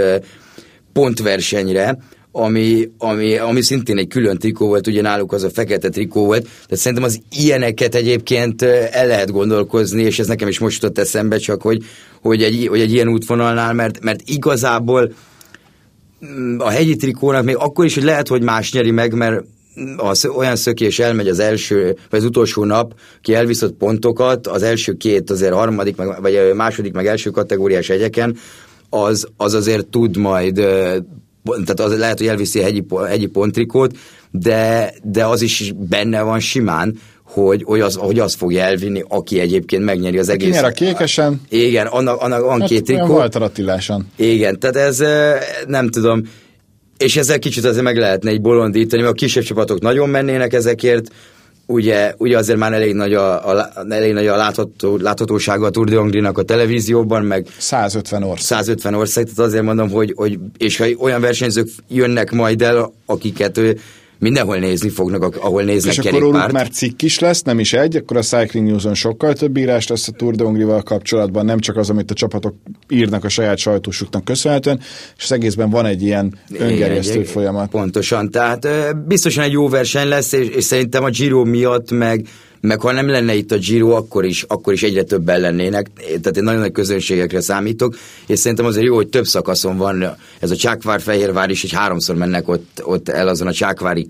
pontversenyre, 0.92 1.98
ami, 2.38 2.90
ami, 2.98 3.36
ami 3.36 3.62
szintén 3.62 3.98
egy 3.98 4.08
külön 4.08 4.38
trikó 4.38 4.66
volt, 4.66 4.86
ugye 4.86 5.02
náluk 5.02 5.32
az 5.32 5.42
a 5.42 5.50
fekete 5.50 5.88
trikó 5.88 6.24
volt, 6.24 6.42
tehát 6.42 6.76
szerintem 6.76 7.06
az 7.06 7.20
ilyeneket 7.30 7.94
egyébként 7.94 8.62
el 8.62 9.06
lehet 9.06 9.30
gondolkozni, 9.30 10.02
és 10.02 10.18
ez 10.18 10.26
nekem 10.26 10.48
is 10.48 10.58
most 10.58 10.82
jutott 10.82 10.98
eszembe, 10.98 11.36
csak 11.36 11.62
hogy, 11.62 11.84
hogy, 12.22 12.42
egy, 12.42 12.66
hogy 12.66 12.80
egy 12.80 12.92
ilyen 12.92 13.08
útvonalnál, 13.08 13.72
mert, 13.72 14.00
mert 14.02 14.20
igazából 14.24 15.12
mm, 16.26 16.58
a 16.58 16.68
hegyi 16.68 16.96
trikónak 16.96 17.44
még 17.44 17.56
akkor 17.56 17.84
is, 17.84 17.94
hogy 17.94 18.04
lehet, 18.04 18.28
hogy 18.28 18.42
más 18.42 18.72
nyeri 18.72 18.90
meg, 18.90 19.12
mert 19.12 19.44
az 19.96 20.26
olyan 20.26 20.56
szökés 20.56 20.98
elmegy 20.98 21.28
az 21.28 21.38
első, 21.38 21.96
vagy 22.10 22.20
az 22.20 22.26
utolsó 22.26 22.64
nap, 22.64 22.94
ki 23.22 23.34
elviszott 23.34 23.74
pontokat, 23.74 24.46
az 24.46 24.62
első 24.62 24.92
két, 24.92 25.30
azért 25.30 25.52
harmadik, 25.52 25.96
meg, 25.96 26.20
vagy 26.20 26.52
második, 26.54 26.92
meg 26.92 27.06
első 27.06 27.30
kategóriás 27.30 27.88
egyeken, 27.88 28.36
az, 28.90 29.28
az 29.36 29.54
azért 29.54 29.86
tud 29.86 30.16
majd, 30.16 30.66
tehát 31.44 31.80
az 31.80 31.98
lehet, 31.98 32.18
hogy 32.18 32.26
elviszi 32.26 32.58
a 32.58 32.62
hegyi, 32.62 32.84
hegyi 33.06 33.26
pontrikót, 33.26 33.96
de, 34.30 34.92
de 35.02 35.24
az 35.24 35.42
is 35.42 35.72
benne 35.76 36.22
van 36.22 36.40
simán, 36.40 36.98
hogy, 37.22 37.62
hogy, 37.62 37.80
az, 37.80 37.94
hogy 37.94 38.18
az 38.18 38.34
fogja 38.34 38.62
elvinni, 38.62 39.02
aki 39.08 39.40
egyébként 39.40 39.84
megnyeri 39.84 40.18
az 40.18 40.28
egész. 40.28 40.54
Nyer 40.54 40.64
a 40.64 40.70
kékesen. 40.70 41.40
Igen, 41.48 41.86
annak, 41.86 42.20
annak 42.20 42.42
van 42.42 42.60
Hát 42.60 42.68
két 42.68 42.84
trikó. 42.84 43.14
Walter 43.14 43.42
Attiláson. 43.42 44.06
Igen, 44.16 44.58
tehát 44.58 44.76
ez 44.76 44.98
nem 45.66 45.88
tudom, 45.88 46.22
és 46.98 47.16
ezzel 47.16 47.38
kicsit 47.38 47.64
azért 47.64 47.84
meg 47.84 47.96
lehetne 47.96 48.30
egy 48.30 48.40
bolondítani, 48.40 49.02
mert 49.02 49.14
a 49.14 49.16
kisebb 49.16 49.42
csapatok 49.42 49.80
nagyon 49.80 50.08
mennének 50.08 50.52
ezekért, 50.52 51.08
ugye, 51.70 52.14
ugye 52.18 52.36
azért 52.36 52.58
már 52.58 52.72
elég 52.72 52.94
nagy 52.94 53.14
a, 53.14 53.48
a, 53.48 53.72
elég 53.88 54.12
nagy 54.12 54.26
a 54.26 54.36
látható, 54.36 54.96
láthatósága 54.96 55.66
a 55.66 55.70
Tour 55.70 55.88
de 55.88 55.96
Hongrie-nak 55.96 56.38
a 56.38 56.42
televízióban, 56.42 57.24
meg 57.24 57.46
150 57.58 58.22
ország. 58.22 58.44
150 58.44 58.94
ország, 58.94 59.24
tehát 59.24 59.38
azért 59.38 59.62
mondom, 59.62 59.90
hogy, 59.90 60.12
hogy 60.16 60.38
és 60.58 60.76
ha 60.76 60.86
olyan 60.98 61.20
versenyzők 61.20 61.68
jönnek 61.88 62.32
majd 62.32 62.62
el, 62.62 62.92
akiket 63.06 63.58
ő 63.58 63.78
mindenhol 64.18 64.56
nézni 64.56 64.88
fognak, 64.88 65.36
ahol 65.36 65.62
néznek 65.62 65.92
És 65.92 65.98
akkor 65.98 66.10
kerékpárt. 66.10 66.34
róluk 66.34 66.52
már 66.52 66.68
cikk 66.68 67.02
is 67.02 67.18
lesz, 67.18 67.42
nem 67.42 67.58
is 67.58 67.72
egy, 67.72 67.96
akkor 67.96 68.16
a 68.16 68.22
Cycling 68.22 68.66
News-on 68.66 68.94
sokkal 68.94 69.34
több 69.34 69.56
írás 69.56 69.86
lesz 69.86 70.08
a 70.08 70.12
Tour 70.12 70.34
de 70.34 70.44
Hongrie-val 70.44 70.82
kapcsolatban, 70.82 71.44
nem 71.44 71.58
csak 71.58 71.76
az, 71.76 71.90
amit 71.90 72.10
a 72.10 72.14
csapatok 72.14 72.54
írnak 72.88 73.24
a 73.24 73.28
saját 73.28 73.58
sajtósuknak 73.58 74.24
köszönhetően, 74.24 74.80
és 75.16 75.24
az 75.24 75.32
egészben 75.32 75.70
van 75.70 75.86
egy 75.86 76.02
ilyen 76.02 76.38
öngerjesztő 76.52 77.22
folyamat. 77.22 77.70
Pontosan, 77.70 78.30
tehát 78.30 78.66
biztosan 79.06 79.44
egy 79.44 79.52
jó 79.52 79.68
verseny 79.68 80.08
lesz, 80.08 80.32
és, 80.32 80.48
és 80.48 80.64
szerintem 80.64 81.04
a 81.04 81.10
Giro 81.10 81.44
miatt 81.44 81.90
meg 81.90 82.26
meg 82.60 82.80
ha 82.80 82.92
nem 82.92 83.08
lenne 83.08 83.34
itt 83.34 83.52
a 83.52 83.56
Giro, 83.56 83.90
akkor 83.90 84.24
is, 84.24 84.42
akkor 84.42 84.72
is 84.72 84.82
egyre 84.82 85.02
többen 85.02 85.40
lennének, 85.40 85.90
tehát 85.96 86.36
én 86.36 86.42
nagyon 86.42 86.60
nagy 86.60 86.72
közönségekre 86.72 87.40
számítok, 87.40 87.96
és 88.26 88.38
szerintem 88.38 88.66
azért 88.66 88.86
jó, 88.86 88.94
hogy 88.94 89.08
több 89.08 89.24
szakaszon 89.24 89.76
van 89.76 90.16
ez 90.40 90.50
a 90.50 90.56
Csákvár-Fehérvár 90.56 91.50
is, 91.50 91.60
hogy 91.60 91.72
háromszor 91.72 92.16
mennek 92.16 92.48
ott, 92.48 92.80
ott 92.82 93.08
el 93.08 93.28
azon 93.28 93.46
a 93.46 93.52
Csákvári 93.52 94.06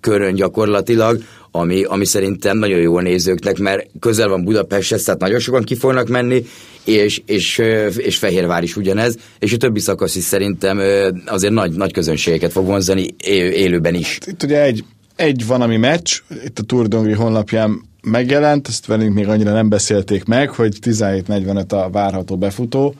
körön 0.00 0.34
gyakorlatilag, 0.34 1.22
ami, 1.50 1.84
ami 1.84 2.04
szerintem 2.04 2.58
nagyon 2.58 2.78
jó 2.78 2.96
a 2.96 3.00
nézőknek, 3.00 3.58
mert 3.58 3.86
közel 4.00 4.28
van 4.28 4.44
Budapesthez, 4.44 5.02
tehát 5.02 5.20
nagyon 5.20 5.38
sokan 5.38 5.62
ki 5.62 5.74
fognak 5.74 6.08
menni, 6.08 6.44
és, 6.84 7.22
és, 7.26 7.62
és 7.96 8.16
Fehérvár 8.16 8.62
is 8.62 8.76
ugyanez, 8.76 9.16
és 9.38 9.52
a 9.52 9.56
többi 9.56 9.80
szakasz 9.80 10.14
is 10.14 10.22
szerintem 10.22 10.80
azért 11.26 11.52
nagy, 11.52 11.72
nagy 11.72 11.92
közönségeket 11.92 12.52
fog 12.52 12.66
vonzani 12.66 13.14
élőben 13.52 13.94
is. 13.94 14.18
Itt 14.26 14.42
ugye 14.42 14.62
egy, 14.62 14.84
egy 15.18 15.46
van, 15.46 15.60
ami 15.60 15.76
meccs, 15.76 16.20
itt 16.44 16.58
a 16.58 16.62
Tour 16.62 16.88
de 16.88 16.96
Hongrie 16.96 17.16
honlapján 17.16 17.80
megjelent, 18.02 18.68
ezt 18.68 18.86
velünk 18.86 19.14
még 19.14 19.28
annyira 19.28 19.52
nem 19.52 19.68
beszélték 19.68 20.24
meg, 20.24 20.50
hogy 20.50 20.78
17.45 20.80 21.68
a 21.68 21.90
várható 21.90 22.36
befutó, 22.36 22.94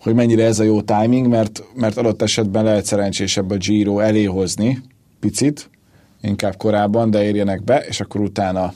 hogy 0.00 0.14
mennyire 0.14 0.44
ez 0.44 0.58
a 0.58 0.64
jó 0.64 0.82
timing, 0.82 1.26
mert, 1.26 1.62
mert 1.74 1.96
adott 1.96 2.22
esetben 2.22 2.64
lehet 2.64 2.84
szerencsésebb 2.84 3.50
a 3.50 3.56
Giro 3.56 3.98
elé 3.98 4.24
hozni 4.24 4.82
picit, 5.20 5.70
inkább 6.20 6.56
korábban, 6.56 7.10
de 7.10 7.24
érjenek 7.24 7.64
be, 7.64 7.78
és 7.78 8.00
akkor 8.00 8.20
utána 8.20 8.72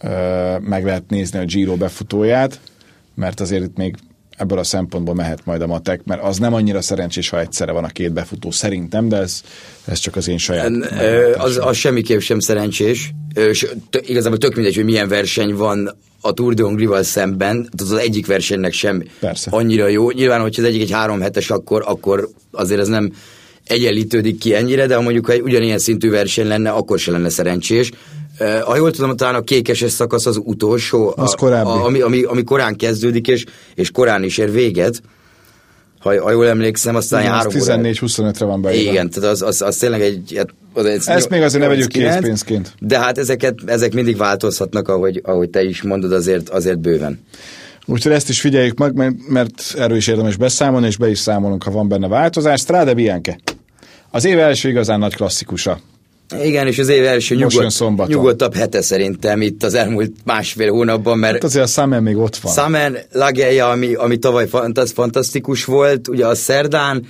ö, 0.00 0.58
meg 0.58 0.84
lehet 0.84 1.08
nézni 1.08 1.38
a 1.38 1.44
Giro 1.44 1.76
befutóját, 1.76 2.60
mert 3.14 3.40
azért 3.40 3.64
itt 3.64 3.76
még 3.76 3.96
ebből 4.38 4.58
a 4.58 4.64
szempontból 4.64 5.14
mehet 5.14 5.44
majd 5.44 5.62
a 5.62 5.66
matek, 5.66 6.00
mert 6.04 6.22
az 6.22 6.38
nem 6.38 6.54
annyira 6.54 6.80
szerencsés, 6.80 7.28
ha 7.28 7.40
egyszerre 7.40 7.72
van 7.72 7.84
a 7.84 7.88
két 7.88 8.12
befutó 8.12 8.50
szerintem, 8.50 9.08
de 9.08 9.16
ez, 9.16 9.42
ez 9.84 9.98
csak 9.98 10.16
az 10.16 10.28
én 10.28 10.38
saját. 10.38 10.70
Az, 11.36 11.58
az 11.62 11.76
semmiképp 11.76 12.20
sem 12.20 12.40
szerencsés. 12.40 13.12
Ö, 13.34 13.50
igazából 14.00 14.38
tök 14.38 14.54
mindegy, 14.54 14.74
hogy 14.74 14.84
milyen 14.84 15.08
verseny 15.08 15.54
van 15.54 15.96
a 16.20 16.32
Tour 16.32 16.54
de 16.54 16.62
Hongrie-val 16.62 17.02
szemben, 17.02 17.68
az 17.76 17.92
egyik 17.92 18.26
versenynek 18.26 18.72
sem 18.72 19.02
Persze. 19.20 19.50
annyira 19.50 19.86
jó. 19.86 20.10
Nyilván, 20.10 20.40
hogyha 20.40 20.62
az 20.62 20.68
egyik 20.68 20.82
egy 20.82 20.90
három 20.90 21.20
hetes, 21.20 21.50
akkor, 21.50 21.82
akkor 21.86 22.28
azért 22.50 22.80
ez 22.80 22.88
nem 22.88 23.12
egyenlítődik 23.64 24.38
ki 24.38 24.54
ennyire, 24.54 24.86
de 24.86 24.94
ha 24.94 25.00
mondjuk 25.00 25.26
ha 25.26 25.32
egy 25.32 25.40
ugyanilyen 25.40 25.78
szintű 25.78 26.10
verseny 26.10 26.46
lenne, 26.46 26.70
akkor 26.70 26.98
se 26.98 27.10
lenne 27.10 27.28
szerencsés. 27.28 27.90
Uh, 28.40 28.58
ha 28.58 28.76
jól 28.76 28.90
tudom, 28.90 29.16
talán 29.16 29.34
a 29.34 29.40
kékeses 29.40 29.90
szakasz 29.90 30.26
az 30.26 30.40
utolsó, 30.44 31.12
Az 31.16 31.32
a, 31.32 31.36
korábbi. 31.36 31.68
A, 31.68 31.84
ami, 31.84 32.00
ami, 32.00 32.22
ami 32.22 32.44
korán 32.44 32.76
kezdődik, 32.76 33.28
és, 33.28 33.44
és 33.74 33.90
korán 33.90 34.22
is 34.22 34.38
ér 34.38 34.52
véget. 34.52 35.02
Ha, 35.98 36.22
ha 36.22 36.30
jól 36.30 36.46
emlékszem, 36.46 36.94
aztán 36.94 37.20
Igen, 37.20 37.32
három 37.32 37.52
14-25-re 37.54 38.44
van 38.44 38.62
beírva. 38.62 38.90
Igen, 38.90 39.10
tehát 39.10 39.30
az, 39.30 39.42
az, 39.42 39.62
az 39.62 39.76
tényleg 39.76 40.00
egy... 40.00 40.34
hát 40.36 40.48
Az 40.72 40.84
egy 40.84 41.02
Ezt 41.06 41.28
még 41.28 41.42
azért 41.42 41.62
ne 41.62 41.68
vegyük 41.68 41.90
8-9, 41.90 41.92
készpénzként. 41.92 42.74
De 42.78 42.98
hát 42.98 43.18
ezeket, 43.18 43.54
ezek 43.66 43.92
mindig 43.92 44.16
változhatnak, 44.16 44.88
ahogy, 44.88 45.20
ahogy 45.24 45.50
te 45.50 45.62
is 45.62 45.82
mondod, 45.82 46.12
azért, 46.12 46.48
azért 46.48 46.78
bőven. 46.78 47.20
Úgyhogy 47.86 48.12
ezt 48.12 48.28
is 48.28 48.40
figyeljük 48.40 48.78
meg, 48.78 48.94
mert, 48.94 49.14
mert 49.28 49.74
erről 49.78 49.96
is 49.96 50.06
érdemes 50.06 50.36
beszámolni, 50.36 50.86
és 50.86 50.96
be 50.96 51.08
is 51.08 51.18
számolunk, 51.18 51.62
ha 51.62 51.70
van 51.70 51.88
benne 51.88 52.08
változás. 52.08 52.60
Strade 52.60 52.94
Bianche. 52.94 53.38
Az 54.10 54.24
év 54.24 54.38
első 54.38 54.68
igazán 54.68 54.98
nagy 54.98 55.14
klasszikusa. 55.14 55.80
Igen, 56.42 56.66
és 56.66 56.78
az 56.78 56.88
év 56.88 57.04
első 57.06 57.34
nyugodt, 57.34 58.06
nyugodtabb 58.06 58.54
hete 58.54 58.80
szerintem 58.82 59.42
itt 59.42 59.62
az 59.62 59.74
elmúlt 59.74 60.12
másfél 60.24 60.70
hónapban, 60.70 61.18
mert 61.18 61.32
Hát 61.32 61.44
azért 61.44 61.64
a 61.64 61.68
Summer 61.68 62.00
még 62.00 62.16
ott 62.16 62.36
van. 62.36 62.52
Summer 62.52 63.04
Lageja, 63.12 63.68
ami, 63.68 63.94
ami 63.94 64.18
tavaly 64.18 64.48
fantasz, 64.48 64.92
fantasztikus 64.92 65.64
volt, 65.64 66.08
ugye 66.08 66.26
a 66.26 66.34
szerdán, 66.34 67.06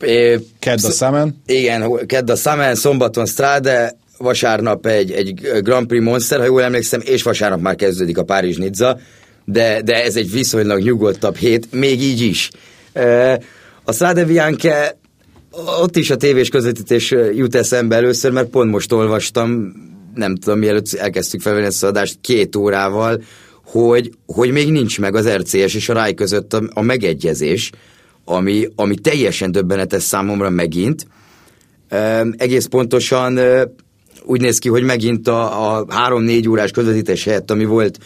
é, 0.00 0.38
Kedd 0.58 0.84
a 0.84 0.90
Summer. 0.90 1.28
igen, 1.46 2.06
kedd 2.06 2.30
a 2.30 2.36
Summer, 2.36 2.76
szombaton 2.76 3.26
Strade, 3.26 3.96
vasárnap 4.18 4.86
egy, 4.86 5.12
egy 5.12 5.40
Grand 5.62 5.86
Prix 5.86 6.04
Monster, 6.04 6.38
ha 6.38 6.44
jól 6.44 6.62
emlékszem, 6.62 7.00
és 7.04 7.22
vasárnap 7.22 7.60
már 7.60 7.74
kezdődik 7.74 8.18
a 8.18 8.24
Párizs 8.24 8.56
Nizza, 8.56 8.98
de, 9.44 9.82
de 9.82 10.04
ez 10.04 10.16
egy 10.16 10.30
viszonylag 10.32 10.82
nyugodtabb 10.82 11.36
hét, 11.36 11.72
még 11.72 12.02
így 12.02 12.20
is. 12.20 12.50
A 13.84 13.92
Strade 13.92 14.24
Bianche, 14.24 14.96
ott 15.50 15.96
is 15.96 16.10
a 16.10 16.16
tévés 16.16 16.48
közvetítés 16.48 17.10
jut 17.34 17.54
eszembe 17.54 17.96
először, 17.96 18.32
mert 18.32 18.48
pont 18.48 18.70
most 18.70 18.92
olvastam, 18.92 19.72
nem 20.14 20.36
tudom, 20.36 20.58
mielőtt 20.58 20.92
elkezdtük 20.92 21.40
felvenni 21.40 21.66
ezt 21.66 21.82
az 21.82 21.88
adást 21.88 22.18
két 22.20 22.56
órával, 22.56 23.22
hogy, 23.64 24.10
hogy 24.26 24.50
még 24.50 24.70
nincs 24.70 25.00
meg 25.00 25.14
az 25.14 25.28
RCS 25.28 25.74
és 25.74 25.88
a 25.88 25.92
RAI 25.92 26.14
között 26.14 26.52
a, 26.52 26.62
a 26.72 26.80
megegyezés, 26.80 27.70
ami, 28.24 28.68
ami 28.76 28.94
teljesen 28.94 29.52
döbbenetes 29.52 30.02
számomra 30.02 30.50
megint. 30.50 31.06
Ö, 31.88 32.28
egész 32.36 32.66
pontosan 32.66 33.36
ö, 33.36 33.64
úgy 34.22 34.40
néz 34.40 34.58
ki, 34.58 34.68
hogy 34.68 34.82
megint 34.82 35.28
a, 35.28 35.76
a 35.76 35.86
három-négy 35.88 36.48
órás 36.48 36.70
közvetítés 36.70 37.24
helyett, 37.24 37.50
ami 37.50 37.64
volt 37.64 37.98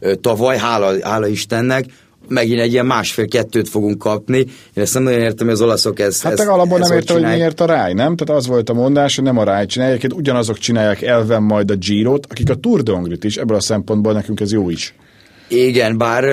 ö, 0.00 0.14
tavaly, 0.14 0.58
hála, 0.58 1.08
hála 1.08 1.26
Istennek, 1.26 1.84
megint 2.32 2.60
egy 2.60 2.72
ilyen 2.72 2.86
másfél-kettőt 2.86 3.68
fogunk 3.68 3.98
kapni. 3.98 4.38
Én 4.38 4.82
ezt 4.82 4.94
nem 4.94 5.02
nagyon 5.02 5.20
értem, 5.20 5.46
hogy 5.46 5.54
az 5.54 5.62
olaszok 5.62 6.00
ez, 6.00 6.22
Hát 6.22 6.32
ez, 6.32 6.38
te 6.38 6.52
alapból 6.52 6.80
ez 6.80 6.88
nem 6.88 6.96
érte, 6.96 7.12
hogy 7.12 7.22
csinálják. 7.22 7.40
miért 7.40 7.60
a 7.60 7.66
ráj, 7.66 7.92
nem? 7.92 8.16
Tehát 8.16 8.40
az 8.42 8.46
volt 8.46 8.70
a 8.70 8.72
mondás, 8.72 9.14
hogy 9.14 9.24
nem 9.24 9.38
a 9.38 9.44
ráj 9.44 9.66
egyébként 9.74 10.12
ugyanazok 10.12 10.58
csinálják 10.58 11.02
elven 11.02 11.42
majd 11.42 11.70
a 11.70 11.74
Girot, 11.74 12.26
akik 12.30 12.50
a 12.50 12.54
Tour 12.54 12.82
de 12.82 12.92
Hongrit 12.92 13.24
is, 13.24 13.36
ebből 13.36 13.56
a 13.56 13.60
szempontból 13.60 14.12
nekünk 14.12 14.40
ez 14.40 14.52
jó 14.52 14.70
is. 14.70 14.94
Igen, 15.48 15.98
bár 15.98 16.24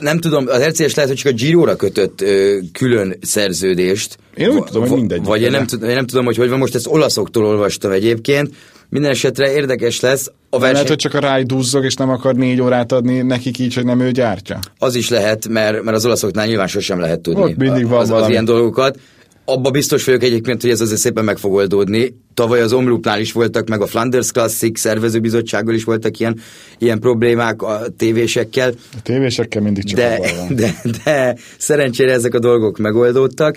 nem 0.00 0.18
tudom, 0.18 0.44
az 0.46 0.62
RCS 0.62 0.94
lehet, 0.94 1.10
hogy 1.10 1.18
csak 1.18 1.32
a 1.32 1.34
Giro-ra 1.34 1.76
kötött 1.76 2.20
ö, 2.20 2.58
külön 2.72 3.16
szerződést. 3.20 4.16
Én 4.36 4.48
úgy 4.48 4.64
tudom, 4.64 4.88
hogy 4.88 4.98
mindegyik. 4.98 5.24
Vagy 5.26 5.42
én 5.42 5.50
nem, 5.50 5.66
tud- 5.66 5.82
én 5.82 5.94
nem 5.94 6.06
tudom, 6.06 6.24
hogy 6.24 6.36
hogy 6.36 6.48
van, 6.48 6.58
most 6.58 6.74
ezt 6.74 6.86
olaszoktól 6.86 7.44
olvastam 7.44 7.90
egyébként. 7.90 8.50
Minden 8.90 9.10
esetre 9.10 9.52
érdekes 9.52 10.00
lesz. 10.00 10.30
A 10.50 10.58
Verseny... 10.58 10.72
Lehet, 10.72 10.88
hogy 10.88 10.96
csak 10.96 11.14
a 11.14 11.18
ráj 11.18 11.42
duzzog, 11.42 11.84
és 11.84 11.94
nem 11.94 12.08
akar 12.08 12.34
négy 12.34 12.60
órát 12.60 12.92
adni 12.92 13.22
nekik 13.22 13.58
így, 13.58 13.74
hogy 13.74 13.84
nem 13.84 14.00
ő 14.00 14.10
gyártja. 14.10 14.58
az 14.78 14.94
is 14.94 15.08
lehet, 15.08 15.48
mert, 15.48 15.82
mert 15.82 15.96
az 15.96 16.04
olaszoknál 16.04 16.46
nyilván 16.46 16.66
sosem 16.66 17.00
lehet 17.00 17.20
tudni 17.20 17.42
Ott 17.42 17.56
mindig 17.56 17.88
van 17.88 18.00
az, 18.00 18.10
az 18.10 18.28
ilyen 18.28 18.44
dolgokat. 18.44 18.98
Abba 19.44 19.70
biztos 19.70 20.04
vagyok 20.04 20.22
egyébként, 20.22 20.62
hogy 20.62 20.70
ez 20.70 20.80
azért 20.80 21.00
szépen 21.00 21.24
meg 21.24 21.38
fog 21.38 21.52
oldódni. 21.52 22.16
Tavaly 22.34 22.60
az 22.60 22.72
Omloopnál 22.72 23.20
is 23.20 23.32
voltak, 23.32 23.68
meg 23.68 23.80
a 23.80 23.86
Flanders 23.86 24.30
Classic 24.32 24.80
szervezőbizottsággal 24.80 25.74
is 25.74 25.84
voltak 25.84 26.18
ilyen, 26.18 26.40
ilyen 26.78 26.98
problémák 26.98 27.62
a 27.62 27.80
tévésekkel. 27.96 28.72
A 28.92 29.02
tévésekkel 29.02 29.62
mindig 29.62 29.84
csak 29.84 29.98
de, 29.98 30.18
van. 30.18 30.56
de, 30.56 30.74
de 31.04 31.36
szerencsére 31.58 32.12
ezek 32.12 32.34
a 32.34 32.38
dolgok 32.38 32.78
megoldódtak. 32.78 33.56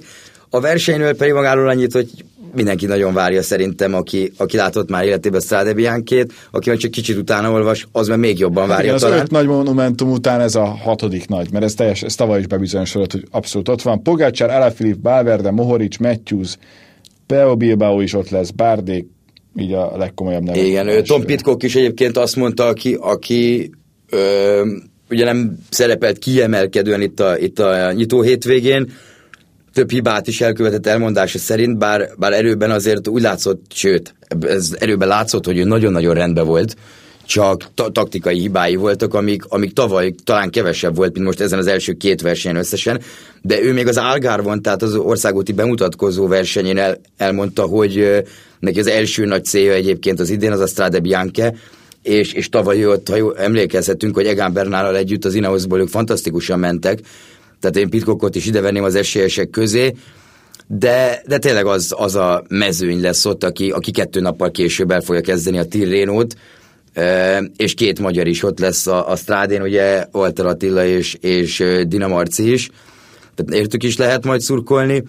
A 0.50 0.60
versenyről 0.60 1.15
pedig 1.15 1.34
magáról 1.34 1.70
annyit, 1.70 1.94
hogy 1.94 2.10
mindenki 2.54 2.86
nagyon 2.86 3.14
várja 3.14 3.42
szerintem, 3.42 3.94
aki, 3.94 4.32
aki 4.38 4.58
látott 4.58 4.90
már 4.90 5.06
életében 5.06 5.42
Strade 5.42 5.74
Bianchét, 5.74 6.34
aki 6.52 6.70
meg 6.70 6.78
csak 6.78 6.92
kicsit 6.92 7.18
utána 7.18 7.52
olvas, 7.52 7.88
az 7.92 8.08
meg 8.08 8.20
még 8.20 8.40
jobban 8.40 8.68
várja 8.68 8.84
Igen, 8.84 8.96
az 8.96 9.02
talán. 9.02 9.20
öt 9.20 9.32
nagy 9.32 9.46
monumentum 9.48 10.12
után 10.12 10.42
ez 10.42 10.56
a 10.56 10.66
hatodik 10.66 11.28
nagy, 11.28 11.52
mert 11.52 11.64
ez, 11.64 11.74
teljes, 11.74 12.04
ez 12.04 12.16
tavaly 12.16 12.40
is 12.40 12.48
bebizonyosodott, 12.48 13.12
hogy 13.12 13.28
abszolút 13.32 13.70
ott 13.70 13.82
van. 13.82 14.04
Pogácsár, 14.04 14.50
Alaphilipp, 14.50 15.04
Valverde, 15.04 15.52
Mohoric, 15.52 15.98
Matthews, 15.98 16.58
Peo 17.28 17.56
Bilbao 17.56 18.00
is 18.00 18.14
ott 18.14 18.30
lesz, 18.30 18.50
Bárdék, 18.50 19.08
így 19.56 19.74
a 19.74 19.98
legkomolyabb 19.98 20.44
nevek. 20.44 20.62
Igen, 20.62 20.88
ő, 20.88 21.02
Tom 21.02 21.26
Pitcock 21.26 21.64
is 21.64 21.76
egyébként 21.76 22.18
azt 22.18 22.36
mondta, 22.36 22.66
aki, 22.66 22.98
aki 23.00 23.72
ö, 24.10 24.66
ugye 25.10 25.26
nem 25.26 25.58
szerepelt 25.70 26.18
kiemelkedően 26.18 27.02
itt 27.02 27.20
a, 27.20 27.38
itt 27.38 27.60
a 27.60 27.92
nyitó 27.92 28.22
hétvégén, 28.22 28.92
több 29.74 29.92
hibát 29.92 30.28
is 30.28 30.42
elkövetett 30.42 30.88
elmondása 30.88 31.38
szerint, 31.38 31.78
bár, 31.78 32.10
bár 32.18 32.34
erőben 32.34 32.72
azért 32.72 33.08
úgy 33.08 33.22
látszott, 33.22 33.62
sőt, 33.74 34.16
ez 34.42 34.76
erőben 34.80 35.08
látszott, 35.08 35.46
hogy 35.46 35.58
ő 35.58 35.64
nagyon-nagyon 35.64 36.14
rendben 36.14 36.46
volt, 36.46 36.76
csak 37.26 37.68
ta- 37.74 37.94
taktikai 37.94 38.40
hibái 38.40 38.76
voltak, 38.76 39.14
amik, 39.14 39.44
amik 39.48 39.74
tavaly 39.74 40.14
talán 40.24 40.50
kevesebb 40.50 40.96
volt, 40.96 41.14
mint 41.14 41.26
most 41.26 41.40
ezen 41.40 41.60
az 41.60 41.68
első 41.68 41.94
két 41.94 42.22
versenyen 42.22 42.58
összesen, 42.58 43.02
de 43.42 43.62
ő 43.62 43.74
még 43.74 43.88
az 43.88 43.98
Algarvon, 43.98 44.62
tehát 44.62 44.82
az 44.82 44.96
országúti 44.96 45.52
bemutatkozó 45.54 46.28
versenyén 46.28 46.78
el, 46.78 46.98
elmondta, 47.18 47.64
hogy 47.64 48.24
neki 48.60 48.80
az 48.80 48.88
első 48.88 49.26
nagy 49.26 49.46
célja 49.46 49.74
egyébként 49.74 50.20
az 50.20 50.30
idén 50.30 50.52
az 50.52 50.60
a 50.60 50.68
Strade 50.68 51.00
Bianche, 51.00 51.54
és, 52.04 52.34
és 52.34 52.50
tavaly 52.50 52.86
ott, 52.86 53.10
ha 53.10 53.16
jól 53.16 53.38
emlékezhetünk, 53.38 54.16
hogy 54.16 54.26
Egan 54.26 54.54
Bernállal 54.54 54.96
együtt 54.96 55.26
az 55.26 55.34
Ineosból 55.34 55.80
ők 55.80 55.88
fantasztikusan 55.88 56.60
mentek, 56.60 57.00
tehát 57.62 57.78
én 57.78 57.89
Pitcockot 57.89 58.36
is 58.36 58.45
idevenném 58.45 58.84
az 58.84 58.95
esélyesek 58.95 59.50
közé, 59.50 59.93
de, 60.67 61.21
de 61.28 61.38
tényleg 61.38 61.65
az, 61.65 61.93
az 61.97 62.15
a 62.15 62.43
mezőny 62.50 63.02
lesz 63.02 63.26
ott, 63.26 63.43
aki, 63.43 63.69
aki 63.69 63.91
kettő 63.91 64.19
nappal 64.19 64.52
később 64.52 64.91
el 64.91 65.02
fogja 65.02 65.21
kezdeni 65.21 65.58
a 65.58 65.65
Tirrénót, 65.65 66.36
és 67.56 67.74
két 67.74 68.00
magyar 68.00 68.28
is 68.28 68.43
ott 68.43 68.60
lesz 68.60 68.88
a, 68.88 69.10
a 69.10 69.15
Strádén, 69.15 69.62
ugye 69.62 70.06
Walter 70.12 70.45
Attila 70.45 70.86
és, 70.86 71.13
és 71.13 71.63
Dina 71.88 72.08
Marci 72.08 72.52
is, 72.52 72.69
tehát 73.36 73.62
értük 73.62 73.84
is 73.84 73.97
lehet 73.97 74.26
majd 74.26 74.41
szurkolni. 74.41 75.04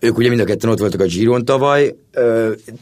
Ők 0.00 0.18
ugye 0.18 0.28
mind 0.28 0.40
a 0.40 0.44
ketten 0.44 0.70
ott 0.70 0.78
voltak 0.78 1.00
a 1.00 1.04
Giron 1.04 1.44
tavaly, 1.44 1.94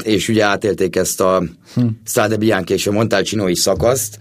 és 0.03 0.29
ugye 0.29 0.45
átélték 0.45 0.97
ezt 0.97 1.21
a 1.21 1.43
hm. 1.75 1.87
Strade 2.07 2.37
Bianchi 2.37 2.73
és 2.73 2.87
a 2.87 2.93
Montalcinoi 2.93 3.55
szakaszt. 3.55 4.19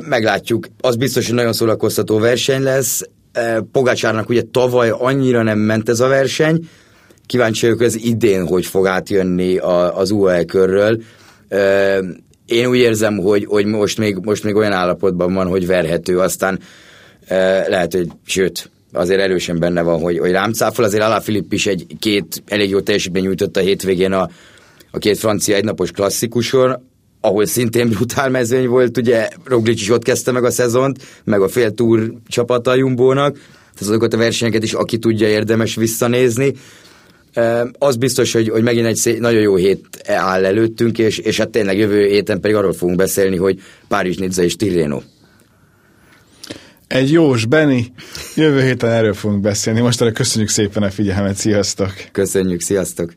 Meglátjuk, 0.00 0.66
az 0.80 0.96
biztos, 0.96 1.26
hogy 1.26 1.34
nagyon 1.34 1.52
szórakoztató 1.52 2.18
verseny 2.18 2.62
lesz. 2.62 3.02
Pogácsárnak 3.72 4.28
ugye 4.28 4.42
tavaly 4.50 4.90
annyira 4.90 5.42
nem 5.42 5.58
ment 5.58 5.88
ez 5.88 6.00
a 6.00 6.08
verseny, 6.08 6.68
kíváncsi 7.26 7.66
vagyok, 7.66 7.82
ez 7.82 7.94
idén 7.94 8.46
hogy 8.46 8.66
fog 8.66 8.86
átjönni 8.86 9.56
a, 9.56 9.98
az 9.98 10.10
UAE 10.10 10.44
körről. 10.44 11.02
Én 12.46 12.66
úgy 12.66 12.78
érzem, 12.78 13.16
hogy, 13.16 13.44
hogy 13.44 13.64
most, 13.66 13.98
még, 13.98 14.16
most 14.22 14.44
még 14.44 14.54
olyan 14.54 14.72
állapotban 14.72 15.34
van, 15.34 15.46
hogy 15.46 15.66
verhető, 15.66 16.18
aztán 16.18 16.58
lehet, 17.68 17.92
hogy 17.92 18.08
sőt, 18.24 18.70
azért 18.92 19.20
erősen 19.20 19.58
benne 19.58 19.82
van, 19.82 20.00
hogy, 20.00 20.18
hogy 20.18 20.30
rám 20.30 20.52
cáfol. 20.52 20.84
Azért 20.84 21.02
Alá 21.02 21.20
Filip 21.20 21.52
is 21.52 21.66
egy 21.66 21.86
két 21.98 22.42
elég 22.46 22.70
jó 22.70 22.80
teljesítmény 22.80 23.22
nyújtott 23.22 23.56
a 23.56 23.60
hétvégén 23.60 24.12
a, 24.12 24.28
a 24.90 24.98
két 24.98 25.18
francia 25.18 25.56
egynapos 25.56 25.90
klasszikuson, 25.90 26.88
ahol 27.20 27.46
szintén 27.46 27.88
brutál 27.88 28.30
mezőny 28.30 28.66
volt, 28.66 28.96
ugye 28.96 29.28
Roglic 29.44 29.80
is 29.80 29.90
ott 29.90 30.02
kezdte 30.02 30.32
meg 30.32 30.44
a 30.44 30.50
szezont, 30.50 31.02
meg 31.24 31.40
a 31.40 31.48
fél 31.48 31.70
túr 31.70 32.12
csapata 32.28 32.70
a 32.70 32.74
Jumbónak, 32.74 33.32
tehát 33.34 33.80
azokat 33.80 34.14
a 34.14 34.16
versenyeket 34.16 34.62
is, 34.62 34.72
aki 34.72 34.98
tudja, 34.98 35.28
érdemes 35.28 35.74
visszanézni. 35.74 36.52
Az 37.78 37.96
biztos, 37.96 38.32
hogy, 38.32 38.48
hogy 38.48 38.62
megint 38.62 38.86
egy 38.86 38.96
szé- 38.96 39.20
nagyon 39.20 39.40
jó 39.40 39.56
hét 39.56 39.86
áll 40.06 40.44
előttünk, 40.44 40.98
és, 40.98 41.18
és 41.18 41.36
hát 41.36 41.48
tényleg 41.48 41.78
jövő 41.78 42.06
héten 42.06 42.40
pedig 42.40 42.56
arról 42.56 42.72
fogunk 42.72 42.98
beszélni, 42.98 43.36
hogy 43.36 43.60
Párizs, 43.88 44.16
Nizza 44.16 44.42
és 44.42 44.56
Tirreno. 44.56 45.00
Egy 46.86 47.12
jós 47.12 47.46
Benny, 47.46 47.80
jövő 48.36 48.62
héten 48.62 48.90
erről 48.90 49.14
fogunk 49.14 49.40
beszélni. 49.40 49.80
Most 49.80 50.12
köszönjük 50.12 50.50
szépen 50.50 50.82
a 50.82 50.90
figyelmet, 50.90 51.36
sziasztok! 51.36 51.92
Köszönjük, 52.12 52.60
sziasztok! 52.60 53.12